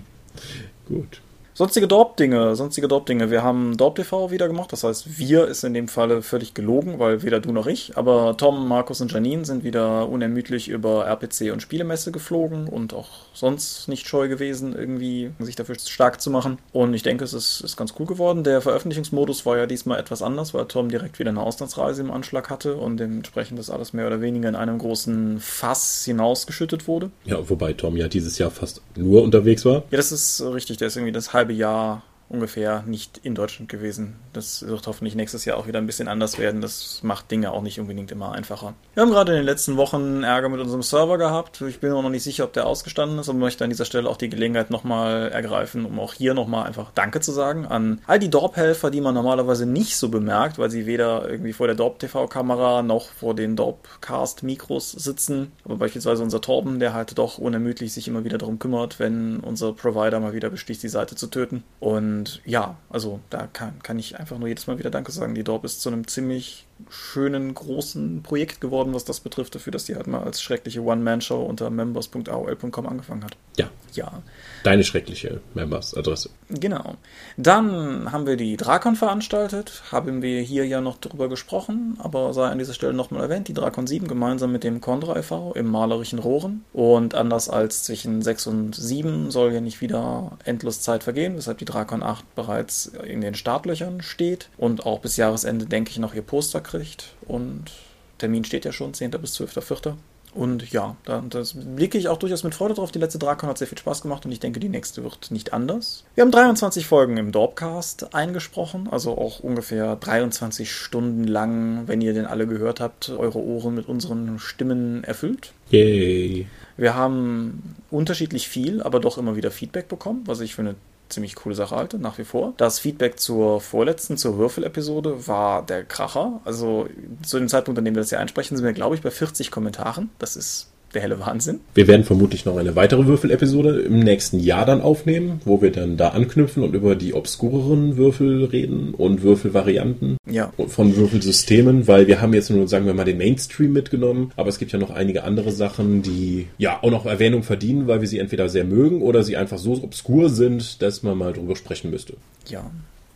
[0.86, 1.22] gut.
[1.56, 3.30] Sonstige Dorp-Dinge, sonstige Dorp-Dinge.
[3.30, 7.22] Wir haben Dorp-TV wieder gemacht, das heißt, wir ist in dem Falle völlig gelogen, weil
[7.22, 11.62] weder du noch ich, aber Tom, Markus und Janine sind wieder unermüdlich über RPC und
[11.62, 16.58] Spielemesse geflogen und auch sonst nicht scheu gewesen, irgendwie sich dafür stark zu machen.
[16.72, 18.42] Und ich denke, es ist, ist ganz cool geworden.
[18.42, 22.50] Der Veröffentlichungsmodus war ja diesmal etwas anders, weil Tom direkt wieder eine Auslandsreise im Anschlag
[22.50, 27.12] hatte und dementsprechend das alles mehr oder weniger in einem großen Fass hinausgeschüttet wurde.
[27.26, 29.84] Ja, wobei Tom ja dieses Jahr fast nur unterwegs war.
[29.92, 33.68] Ja, das ist richtig, der ist irgendwie das halbe halbe Jahr ungefähr nicht in Deutschland
[33.68, 34.16] gewesen.
[34.32, 36.60] Das wird hoffentlich nächstes Jahr auch wieder ein bisschen anders werden.
[36.60, 38.74] Das macht Dinge auch nicht unbedingt immer einfacher.
[38.94, 41.60] Wir haben gerade in den letzten Wochen Ärger mit unserem Server gehabt.
[41.62, 44.16] Ich bin noch nicht sicher, ob der ausgestanden ist und möchte an dieser Stelle auch
[44.16, 48.30] die Gelegenheit nochmal ergreifen, um auch hier nochmal einfach Danke zu sagen an all die
[48.30, 53.08] Dorp-Helfer, die man normalerweise nicht so bemerkt, weil sie weder irgendwie vor der Dorp-TV-Kamera noch
[53.08, 55.52] vor den Dorp-Cast-Mikros sitzen.
[55.64, 59.72] Aber beispielsweise unser Torben, der halt doch unermüdlich sich immer wieder darum kümmert, wenn unser
[59.72, 61.64] Provider mal wieder beschließt, die Seite zu töten.
[61.80, 65.34] Und und ja, also da kann, kann ich einfach nur jedes Mal wieder Danke sagen.
[65.34, 69.84] Die Dorp ist zu einem ziemlich schönen, großen Projekt geworden, was das betrifft, dafür, dass
[69.84, 73.36] die halt mal als schreckliche One-Man-Show unter members.aol.com angefangen hat.
[73.56, 73.70] Ja.
[73.94, 74.22] Ja.
[74.64, 76.30] Deine schreckliche Members-Adresse.
[76.48, 76.96] Genau.
[77.36, 82.48] Dann haben wir die Drakon veranstaltet, haben wir hier ja noch drüber gesprochen, aber sei
[82.48, 85.52] an dieser Stelle nochmal erwähnt, die Drakon 7 gemeinsam mit dem Condra e.V.
[85.54, 86.64] im malerischen Rohren.
[86.72, 91.58] Und anders als zwischen 6 und 7 soll ja nicht wieder endlos Zeit vergehen, weshalb
[91.58, 96.14] die Drakon 8 bereits in den Startlöchern steht und auch bis Jahresende, denke ich, noch
[96.14, 97.14] ihr Poster kriegt.
[97.26, 97.70] Und
[98.18, 99.12] Termin steht ja schon, 10.
[99.12, 99.94] bis 12.04.
[100.34, 102.90] Und ja, da, das blicke ich auch durchaus mit Freude drauf.
[102.90, 105.52] Die letzte Drakon hat sehr viel Spaß gemacht und ich denke, die nächste wird nicht
[105.52, 106.04] anders.
[106.16, 112.14] Wir haben 23 Folgen im Dorpcast eingesprochen, also auch ungefähr 23 Stunden lang, wenn ihr
[112.14, 115.52] den alle gehört habt, eure Ohren mit unseren Stimmen erfüllt.
[115.70, 116.48] Yay.
[116.76, 120.74] Wir haben unterschiedlich viel, aber doch immer wieder Feedback bekommen, was ich für eine
[121.08, 122.54] ziemlich coole Sache halte, nach wie vor.
[122.56, 126.40] Das Feedback zur vorletzten, zur Würfel-Episode war der Kracher.
[126.44, 126.88] Also
[127.22, 129.50] zu dem Zeitpunkt, an dem wir das hier einsprechen, sind wir, glaube ich, bei 40
[129.50, 130.10] Kommentaren.
[130.18, 131.60] Das ist der helle Wahnsinn.
[131.74, 135.96] Wir werden vermutlich noch eine weitere Würfelepisode im nächsten Jahr dann aufnehmen, wo wir dann
[135.96, 140.52] da anknüpfen und über die obskureren Würfel reden und Würfelvarianten Ja.
[140.68, 144.58] von Würfelsystemen, weil wir haben jetzt nur, sagen wir mal, den Mainstream mitgenommen, aber es
[144.58, 148.18] gibt ja noch einige andere Sachen, die ja auch noch Erwähnung verdienen, weil wir sie
[148.18, 152.14] entweder sehr mögen oder sie einfach so obskur sind, dass man mal drüber sprechen müsste.
[152.48, 152.70] Ja.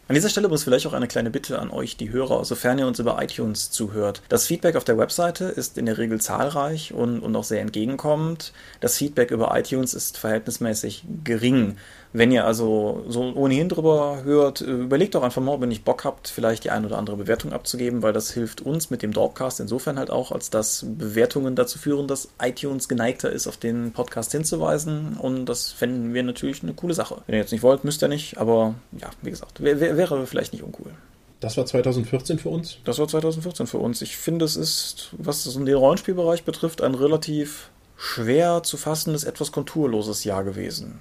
[0.08, 2.86] An dieser Stelle muss vielleicht auch eine kleine Bitte an euch, die Hörer, sofern ihr
[2.86, 4.22] uns über iTunes zuhört.
[4.30, 8.54] Das Feedback auf der Webseite ist in der Regel zahlreich und, und auch sehr entgegenkommend.
[8.80, 11.76] Das Feedback über iTunes ist verhältnismäßig gering.
[12.12, 16.04] Wenn ihr also so ohnehin drüber hört, äh, überlegt doch einfach mal, wenn ihr Bock
[16.04, 19.60] habt, vielleicht die ein oder andere Bewertung abzugeben, weil das hilft uns mit dem Dropcast
[19.60, 24.32] insofern halt auch, als dass Bewertungen dazu führen, dass iTunes geneigter ist, auf den Podcast
[24.32, 27.22] hinzuweisen und das fänden wir natürlich eine coole Sache.
[27.26, 30.26] Wenn ihr jetzt nicht wollt, müsst ihr nicht, aber ja, wie gesagt, wär, wär, wäre
[30.26, 30.92] vielleicht nicht uncool.
[31.40, 32.78] Das war 2014 für uns.
[32.84, 34.02] Das war 2014 für uns.
[34.02, 40.24] Ich finde, es ist, was den Rollenspielbereich betrifft, ein relativ schwer zu fassendes, etwas konturloses
[40.24, 40.98] Jahr gewesen.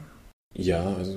[0.60, 1.14] Ja, also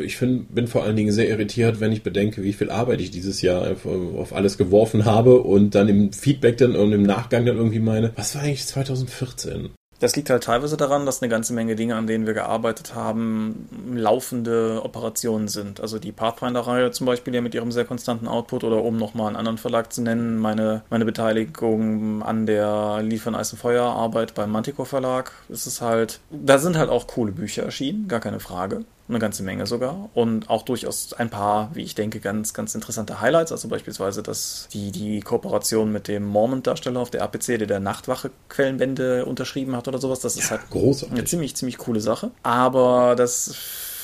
[0.00, 3.10] ich find, bin vor allen Dingen sehr irritiert, wenn ich bedenke, wie viel Arbeit ich
[3.10, 3.76] dieses Jahr
[4.16, 8.12] auf alles geworfen habe und dann im Feedback dann und im Nachgang dann irgendwie meine,
[8.16, 9.68] was war eigentlich 2014?
[10.00, 13.68] Das liegt halt teilweise daran, dass eine ganze Menge Dinge, an denen wir gearbeitet haben,
[13.92, 15.80] laufende Operationen sind.
[15.80, 19.36] Also die Pathfinder-Reihe zum Beispiel, ja mit ihrem sehr konstanten Output oder um nochmal einen
[19.36, 24.52] anderen Verlag zu nennen, meine, meine Beteiligung an der Liefern Eis und Feuer Arbeit beim
[24.52, 25.32] Manticore Verlag.
[25.48, 29.42] ist Es halt, da sind halt auch coole Bücher erschienen, gar keine Frage eine ganze
[29.42, 33.68] Menge sogar und auch durchaus ein paar, wie ich denke, ganz, ganz interessante Highlights, also
[33.68, 39.74] beispielsweise dass die, die Kooperation mit dem Mormont-Darsteller auf der APC, der der Nachtwache-Quellenbände unterschrieben
[39.76, 41.16] hat oder sowas, das ist halt großartig.
[41.16, 42.30] eine ziemlich, ziemlich coole Sache.
[42.42, 43.54] Aber das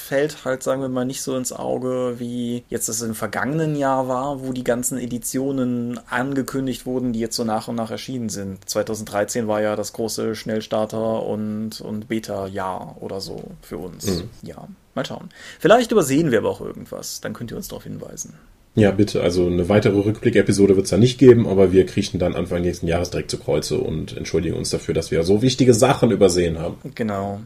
[0.05, 4.07] fällt halt, sagen wir mal, nicht so ins Auge, wie jetzt das im vergangenen Jahr
[4.07, 8.69] war, wo die ganzen Editionen angekündigt wurden, die jetzt so nach und nach erschienen sind.
[8.69, 14.07] 2013 war ja das große Schnellstarter- und, und Beta-Jahr oder so für uns.
[14.07, 14.31] Mhm.
[14.43, 15.29] Ja, mal schauen.
[15.59, 18.35] Vielleicht übersehen wir aber auch irgendwas, dann könnt ihr uns darauf hinweisen.
[18.77, 19.23] Ja, bitte.
[19.23, 22.89] Also eine weitere Rückblick-Episode wird es da nicht geben, aber wir kriechen dann Anfang nächsten
[22.89, 26.79] Jahres direkt zu Kreuze und entschuldigen uns dafür, dass wir so wichtige Sachen übersehen haben.
[26.95, 27.41] Genau,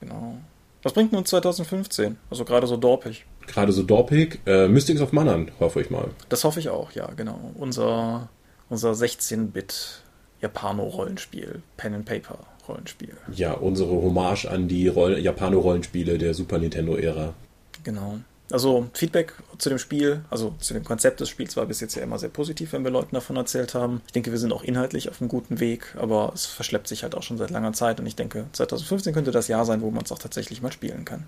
[0.00, 0.36] genau.
[0.82, 2.18] Was bringt nun 2015?
[2.28, 3.24] Also gerade so dorpig.
[3.46, 4.40] Gerade so dorpig.
[4.44, 6.08] Äh, Mystics of Manan, hoffe ich mal.
[6.28, 7.52] Das hoffe ich auch, ja, genau.
[7.54, 8.28] Unser,
[8.68, 10.02] unser 16-Bit
[10.42, 12.38] Japano-Rollenspiel, Pen and Paper
[12.68, 13.16] Rollenspiel.
[13.32, 17.34] Ja, unsere Hommage an die Roll Japano-Rollenspiele der Super Nintendo-Ära.
[17.82, 18.18] Genau.
[18.52, 22.02] Also Feedback zu dem Spiel, also zu dem Konzept des Spiels war bis jetzt ja
[22.02, 24.02] immer sehr positiv, wenn wir Leuten davon erzählt haben.
[24.06, 27.14] Ich denke, wir sind auch inhaltlich auf einem guten Weg, aber es verschleppt sich halt
[27.14, 30.04] auch schon seit langer Zeit und ich denke, 2015 könnte das Jahr sein, wo man
[30.04, 31.24] es auch tatsächlich mal spielen kann.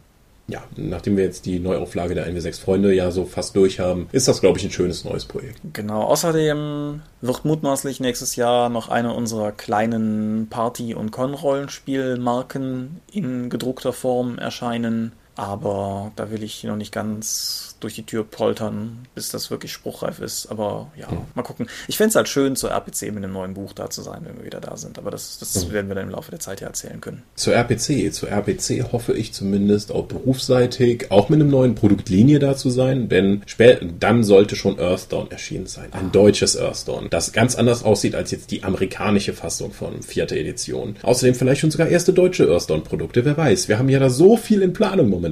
[0.49, 4.29] Ja, nachdem wir jetzt die Neuauflage der 1W6 Freunde ja so fast durch haben, ist
[4.29, 5.61] das, glaube ich, ein schönes neues Projekt.
[5.73, 6.03] Genau.
[6.03, 14.39] Außerdem wird mutmaßlich nächstes Jahr noch eine unserer kleinen Party- und Con-Rollenspielmarken in gedruckter Form
[14.39, 15.13] erscheinen.
[15.37, 20.19] Aber da will ich noch nicht ganz durch die Tür poltern, bis das wirklich spruchreif
[20.21, 20.47] ist.
[20.47, 21.19] Aber ja, Hm.
[21.35, 21.67] mal gucken.
[21.89, 24.39] Ich fände es halt schön, zur RPC mit einem neuen Buch da zu sein, wenn
[24.39, 24.97] wir wieder da sind.
[24.99, 25.73] Aber das, das Hm.
[25.73, 27.23] werden wir dann im Laufe der Zeit ja erzählen können.
[27.35, 28.11] Zur RPC.
[28.13, 33.11] Zur RPC hoffe ich zumindest auch berufsseitig auch mit einem neuen Produktlinie da zu sein,
[33.11, 35.89] denn spä- dann sollte schon Earthdawn erschienen sein.
[35.93, 40.97] Ein deutsches Earthdawn, das ganz anders aussieht als jetzt die amerikanische Fassung von vierte Edition.
[41.03, 43.69] Außerdem vielleicht schon sogar erste deutsche Earthdawn-Produkte, wer weiß.
[43.69, 45.26] Wir haben ja da so viel in Planung momentan.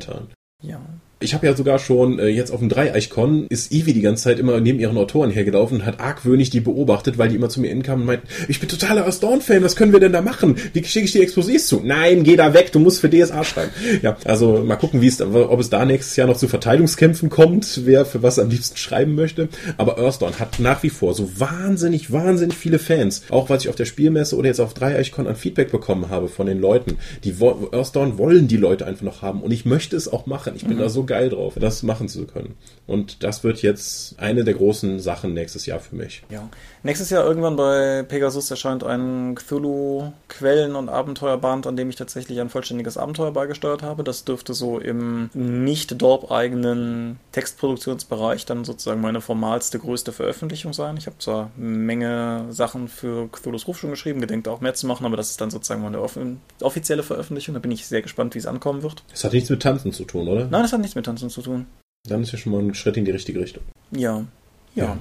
[0.62, 0.80] Ja.
[1.21, 4.39] Ich habe ja sogar schon äh, jetzt auf dem Dreieichkon ist Ivi die ganze Zeit
[4.39, 7.71] immer neben ihren Autoren hergelaufen und hat argwöhnig die beobachtet, weil die immer zu mir
[7.71, 10.57] inkamen und meinten, ich bin totaler Earth Dawn-Fan, was können wir denn da machen?
[10.75, 11.81] Wie schicke ich die Exposés zu?
[11.83, 13.71] Nein, geh da weg, du musst für DSA schreiben.
[14.03, 17.83] Ja, also mal gucken, wie es, ob es da nächstes Jahr noch zu Verteilungskämpfen kommt,
[17.87, 19.49] wer für was am liebsten schreiben möchte.
[19.79, 23.23] Aber Earth Dawn hat nach wie vor so wahnsinnig, wahnsinnig viele Fans.
[23.31, 26.47] Auch was ich auf der Spielmesse oder jetzt auf Dreieichkon an Feedback bekommen habe von
[26.47, 26.99] den Leuten.
[27.23, 30.27] Die wo- Earth Dawn wollen die Leute einfach noch haben und ich möchte es auch
[30.27, 30.53] machen.
[30.57, 32.57] Ich bin da so geil drauf, das machen zu können.
[32.87, 36.23] Und das wird jetzt eine der großen Sachen nächstes Jahr für mich.
[36.29, 36.49] Ja.
[36.83, 42.51] Nächstes Jahr irgendwann bei Pegasus erscheint ein Cthulhu-Quellen- und Abenteuerband, an dem ich tatsächlich ein
[42.51, 44.05] vollständiges Abenteuer beigesteuert habe.
[44.05, 50.99] Das dürfte so im nicht Dorp-eigenen Textproduktionsbereich dann sozusagen meine formalste, größte Veröffentlichung sein.
[50.99, 54.87] Ich habe zwar eine Menge Sachen für Cthulhus Ruf schon geschrieben, gedenkt auch mehr zu
[54.87, 56.19] machen, aber das ist dann sozusagen meine off
[56.61, 57.55] offizielle Veröffentlichung.
[57.55, 59.05] Da bin ich sehr gespannt, wie es ankommen wird.
[59.11, 60.47] Das hat nichts mit Tanzen zu tun, oder?
[60.47, 61.66] Nein, das hat nichts mit Tanzen zu tun.
[62.09, 63.62] Dann ist ja schon mal ein Schritt in die richtige Richtung.
[63.90, 64.24] Ja.
[64.74, 64.99] Ja.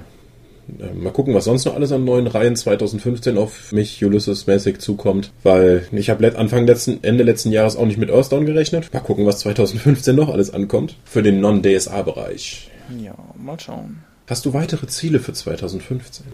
[0.78, 5.32] Äh, Mal gucken, was sonst noch alles an neuen Reihen 2015 auf mich Ulysses-mäßig zukommt,
[5.42, 8.92] weil ich habe Anfang letzten, Ende letzten Jahres auch nicht mit Earthdawn gerechnet.
[8.92, 12.70] Mal gucken, was 2015 noch alles ankommt für den Non-DSA-Bereich.
[12.98, 14.02] Ja, mal schauen.
[14.26, 16.26] Hast du weitere Ziele für 2015?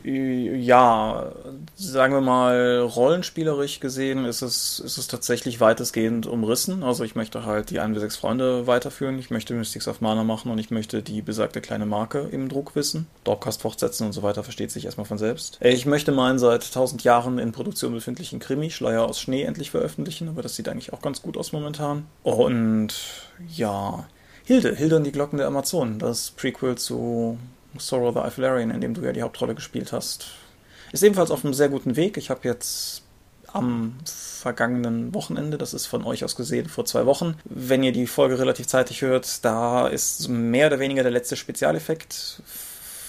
[0.62, 1.32] Ja,
[1.74, 6.84] sagen wir mal, rollenspielerisch gesehen ist es, ist es tatsächlich weitestgehend umrissen.
[6.84, 10.22] Also ich möchte halt die 1 bis 6 Freunde weiterführen, ich möchte Mystics of Mana
[10.22, 13.08] machen und ich möchte die besagte kleine Marke im Druck wissen.
[13.24, 15.58] Dorpcast fortsetzen und so weiter, versteht sich erstmal von selbst.
[15.60, 20.28] Ich möchte meinen seit 1000 Jahren in Produktion befindlichen Krimi, Schleier aus Schnee, endlich veröffentlichen,
[20.28, 22.06] aber das sieht eigentlich auch ganz gut aus momentan.
[22.22, 22.94] Und
[23.52, 24.06] ja,
[24.44, 27.36] Hilde, Hilde und die Glocken der Amazonen, das Prequel zu
[27.78, 30.28] Sorrow the Iphalarian, in dem du ja die Hauptrolle gespielt hast.
[30.92, 32.16] Ist ebenfalls auf einem sehr guten Weg.
[32.16, 33.02] Ich habe jetzt
[33.52, 38.06] am vergangenen Wochenende, das ist von euch aus gesehen vor zwei Wochen, wenn ihr die
[38.06, 42.42] Folge relativ zeitig hört, da ist mehr oder weniger der letzte Spezialeffekt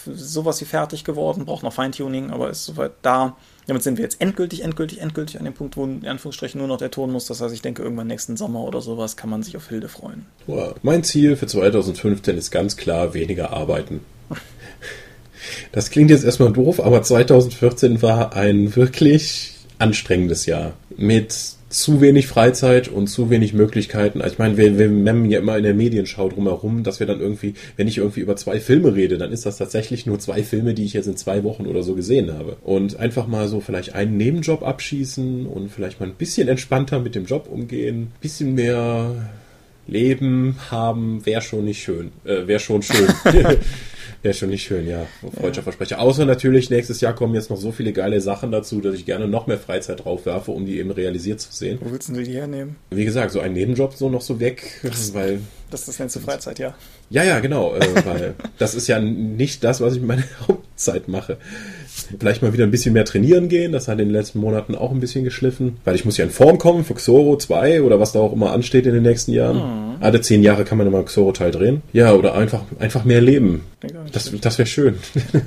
[0.06, 3.38] sowas wie fertig geworden, braucht noch Feintuning, aber ist soweit da.
[3.68, 6.78] Damit sind wir jetzt endgültig, endgültig, endgültig an dem Punkt, wo in Anführungsstrichen nur noch
[6.78, 7.28] der Ton muss.
[7.28, 10.26] Das heißt, ich denke, irgendwann nächsten Sommer oder sowas kann man sich auf Hilde freuen.
[10.48, 10.74] Wow.
[10.82, 14.02] Mein Ziel für 2015 ist ganz klar weniger arbeiten.
[15.72, 20.74] Das klingt jetzt erstmal doof, aber 2014 war ein wirklich anstrengendes Jahr.
[20.98, 21.34] Mit
[21.72, 24.22] zu wenig Freizeit und zu wenig Möglichkeiten.
[24.22, 27.22] Also ich meine, wir, wir memmen ja immer in der Medienschau drumherum, dass wir dann
[27.22, 30.74] irgendwie, wenn ich irgendwie über zwei Filme rede, dann ist das tatsächlich nur zwei Filme,
[30.74, 32.58] die ich jetzt in zwei Wochen oder so gesehen habe.
[32.62, 37.16] Und einfach mal so vielleicht einen Nebenjob abschießen und vielleicht mal ein bisschen entspannter mit
[37.16, 39.30] dem Job umgehen, bisschen mehr
[39.92, 43.08] Leben haben, wäre schon nicht schön, äh, wäre schon schön.
[44.24, 45.08] Wäre schon nicht schön, ja.
[45.36, 45.64] Freudscher.
[45.64, 46.00] Versprecher.
[46.00, 49.28] Außer natürlich, nächstes Jahr kommen jetzt noch so viele geile Sachen dazu, dass ich gerne
[49.28, 51.80] noch mehr Freizeit drauf werfe, um die eben realisiert zu sehen.
[51.82, 52.76] Wo willst du die hernehmen?
[52.92, 55.40] Wie gesagt, so ein Nebenjob so noch so weg, das, weil.
[55.72, 56.76] Das ist nennst du Freizeit, ja.
[57.10, 61.08] Ja, ja, genau, äh, weil das ist ja nicht das, was ich mit meiner Hauptzeit
[61.08, 61.38] mache.
[62.20, 64.92] Vielleicht mal wieder ein bisschen mehr trainieren gehen, das hat in den letzten Monaten auch
[64.92, 68.12] ein bisschen geschliffen, weil ich muss ja in Form kommen für Xoro 2 oder was
[68.12, 69.58] da auch immer ansteht in den nächsten Jahren.
[69.58, 69.96] Mhm.
[70.02, 71.84] Alle zehn Jahre kann man immer Xoro-Teil drehen.
[71.94, 73.64] Ja, oder einfach, einfach mehr leben.
[74.12, 74.96] Das, das wäre schön.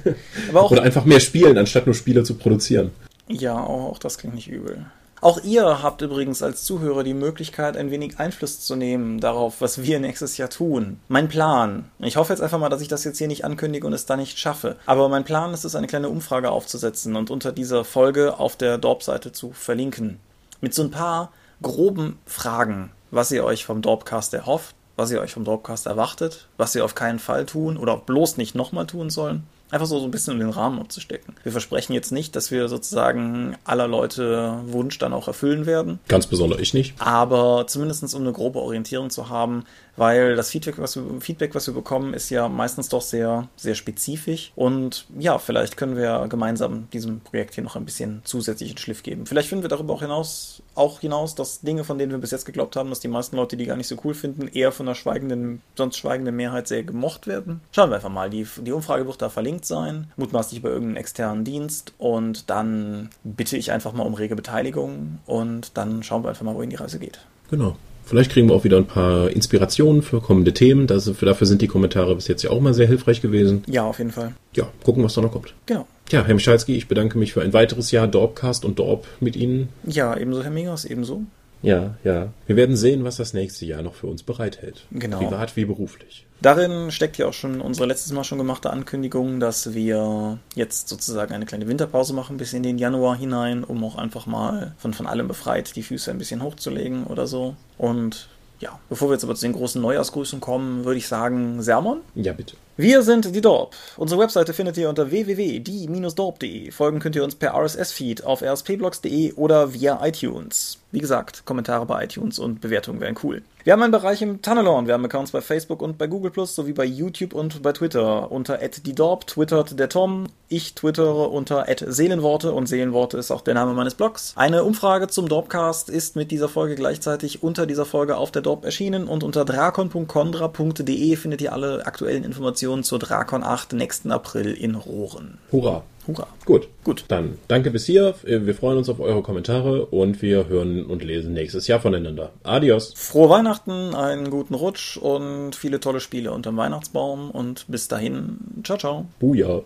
[0.53, 2.91] oder einfach mehr spielen, anstatt nur Spiele zu produzieren.
[3.29, 4.87] Ja, auch das klingt nicht übel.
[5.25, 9.83] Auch ihr habt übrigens als Zuhörer die Möglichkeit, ein wenig Einfluss zu nehmen darauf, was
[9.83, 11.01] wir nächstes Jahr tun.
[11.09, 11.91] Mein Plan.
[11.99, 14.19] Ich hoffe jetzt einfach mal, dass ich das jetzt hier nicht ankündige und es da
[14.19, 14.77] nicht schaffe.
[14.85, 18.77] Aber mein Plan ist es, eine kleine Umfrage aufzusetzen und unter dieser Folge auf der
[18.77, 20.21] Dorp-Seite zu verlinken.
[20.61, 25.33] Mit so ein paar groben Fragen, was ihr euch vom Dorpcast erhofft, was ihr euch
[25.33, 29.47] vom Dorpcast erwartet, was ihr auf keinen Fall tun oder bloß nicht nochmal tun sollen.
[29.75, 31.35] Einfach so, so ein bisschen in den Rahmen abzustecken.
[31.43, 35.99] Wir versprechen jetzt nicht, dass wir sozusagen aller Leute Wunsch dann auch erfüllen werden.
[36.07, 36.95] Ganz besonders ich nicht.
[37.01, 39.65] Aber zumindest um eine grobe Orientierung zu haben,
[39.97, 43.75] weil das Feedback was, wir, Feedback, was wir bekommen, ist ja meistens doch sehr, sehr
[43.75, 44.53] spezifisch.
[44.55, 49.27] Und ja, vielleicht können wir gemeinsam diesem Projekt hier noch ein bisschen zusätzlichen Schliff geben.
[49.27, 52.45] Vielleicht finden wir darüber auch hinaus, auch hinaus, dass Dinge, von denen wir bis jetzt
[52.45, 54.95] geglaubt haben, dass die meisten Leute die gar nicht so cool finden, eher von einer
[54.95, 57.61] schweigenden, sonst schweigenden Mehrheit sehr gemocht werden.
[57.73, 58.31] Schauen wir einfach mal.
[58.31, 61.93] Die, die Umfrage wird da verlinkt sein, mutmaßlich bei irgendeinem externen Dienst.
[61.99, 66.55] Und dann bitte ich einfach mal um rege Beteiligung und dann schauen wir einfach mal,
[66.55, 67.21] wohin die Reise geht.
[67.51, 67.77] Genau.
[68.05, 70.87] Vielleicht kriegen wir auch wieder ein paar Inspirationen für kommende Themen.
[70.87, 73.65] Das, dafür sind die Kommentare bis jetzt ja auch mal sehr hilfreich gewesen.
[73.67, 74.35] Ja, auf jeden Fall.
[74.55, 75.55] Ja, gucken, was da noch kommt.
[75.65, 75.87] Genau.
[76.11, 79.69] Ja, Herr Michalski, ich bedanke mich für ein weiteres Jahr Dorpcast und Dorp mit Ihnen.
[79.85, 81.23] Ja, ebenso, Herr Mingers, ebenso.
[81.63, 82.29] Ja, ja.
[82.47, 84.85] Wir werden sehen, was das nächste Jahr noch für uns bereithält.
[84.91, 85.19] Genau.
[85.19, 86.27] Privat wie beruflich.
[86.43, 91.33] Darin steckt ja auch schon unsere letztes Mal schon gemachte Ankündigung, dass wir jetzt sozusagen
[91.33, 95.07] eine kleine Winterpause machen bis in den Januar hinein, um auch einfach mal von, von
[95.07, 97.57] allem befreit die Füße ein bisschen hochzulegen oder so.
[97.79, 98.29] Und
[98.65, 102.01] ja, bevor wir jetzt aber zu den großen Neujahrsgrüßen kommen, würde ich sagen, Sermon?
[102.15, 102.57] Ja, bitte.
[102.79, 103.77] Wir sind die Dorp.
[103.99, 106.71] Unsere Webseite findet ihr unter www.die-dorp.de.
[106.71, 110.79] Folgen könnt ihr uns per RSS-Feed auf rspblogs.de oder via iTunes.
[110.93, 113.43] Wie gesagt, Kommentare bei iTunes und Bewertungen wären cool.
[113.65, 114.87] Wir haben einen Bereich im Tunnelorn.
[114.87, 118.33] Wir haben Accounts bei Facebook und bei Google Plus sowie bei YouTube und bei Twitter.
[118.33, 120.27] Unter @diedorp twittert der Tom.
[120.57, 124.35] Ich twittere unter @seelenworte und Seelenworte ist auch der Name meines Blogs.
[124.37, 128.65] Eine Umfrage zum Dorpcast ist mit dieser Folge gleichzeitig unter dieser Folge auf der Dorp
[128.65, 134.77] erschienen und unter drakon.condra.de findet ihr alle aktuellen Informationen zur Drakon 8 nächsten April in
[134.77, 135.39] Rohren.
[135.51, 135.83] Hurra!
[136.07, 136.29] Hurra.
[136.45, 136.69] Gut.
[136.85, 137.05] Gut.
[137.09, 138.15] Dann danke bis hier.
[138.23, 142.31] Wir freuen uns auf eure Kommentare und wir hören und lesen nächstes Jahr voneinander.
[142.45, 142.93] Adios.
[142.95, 148.39] Frohe Weihnachten, einen guten Rutsch und viele tolle Spiele unterm Weihnachtsbaum und bis dahin.
[148.63, 149.07] Ciao, ciao.
[149.19, 149.63] Buja.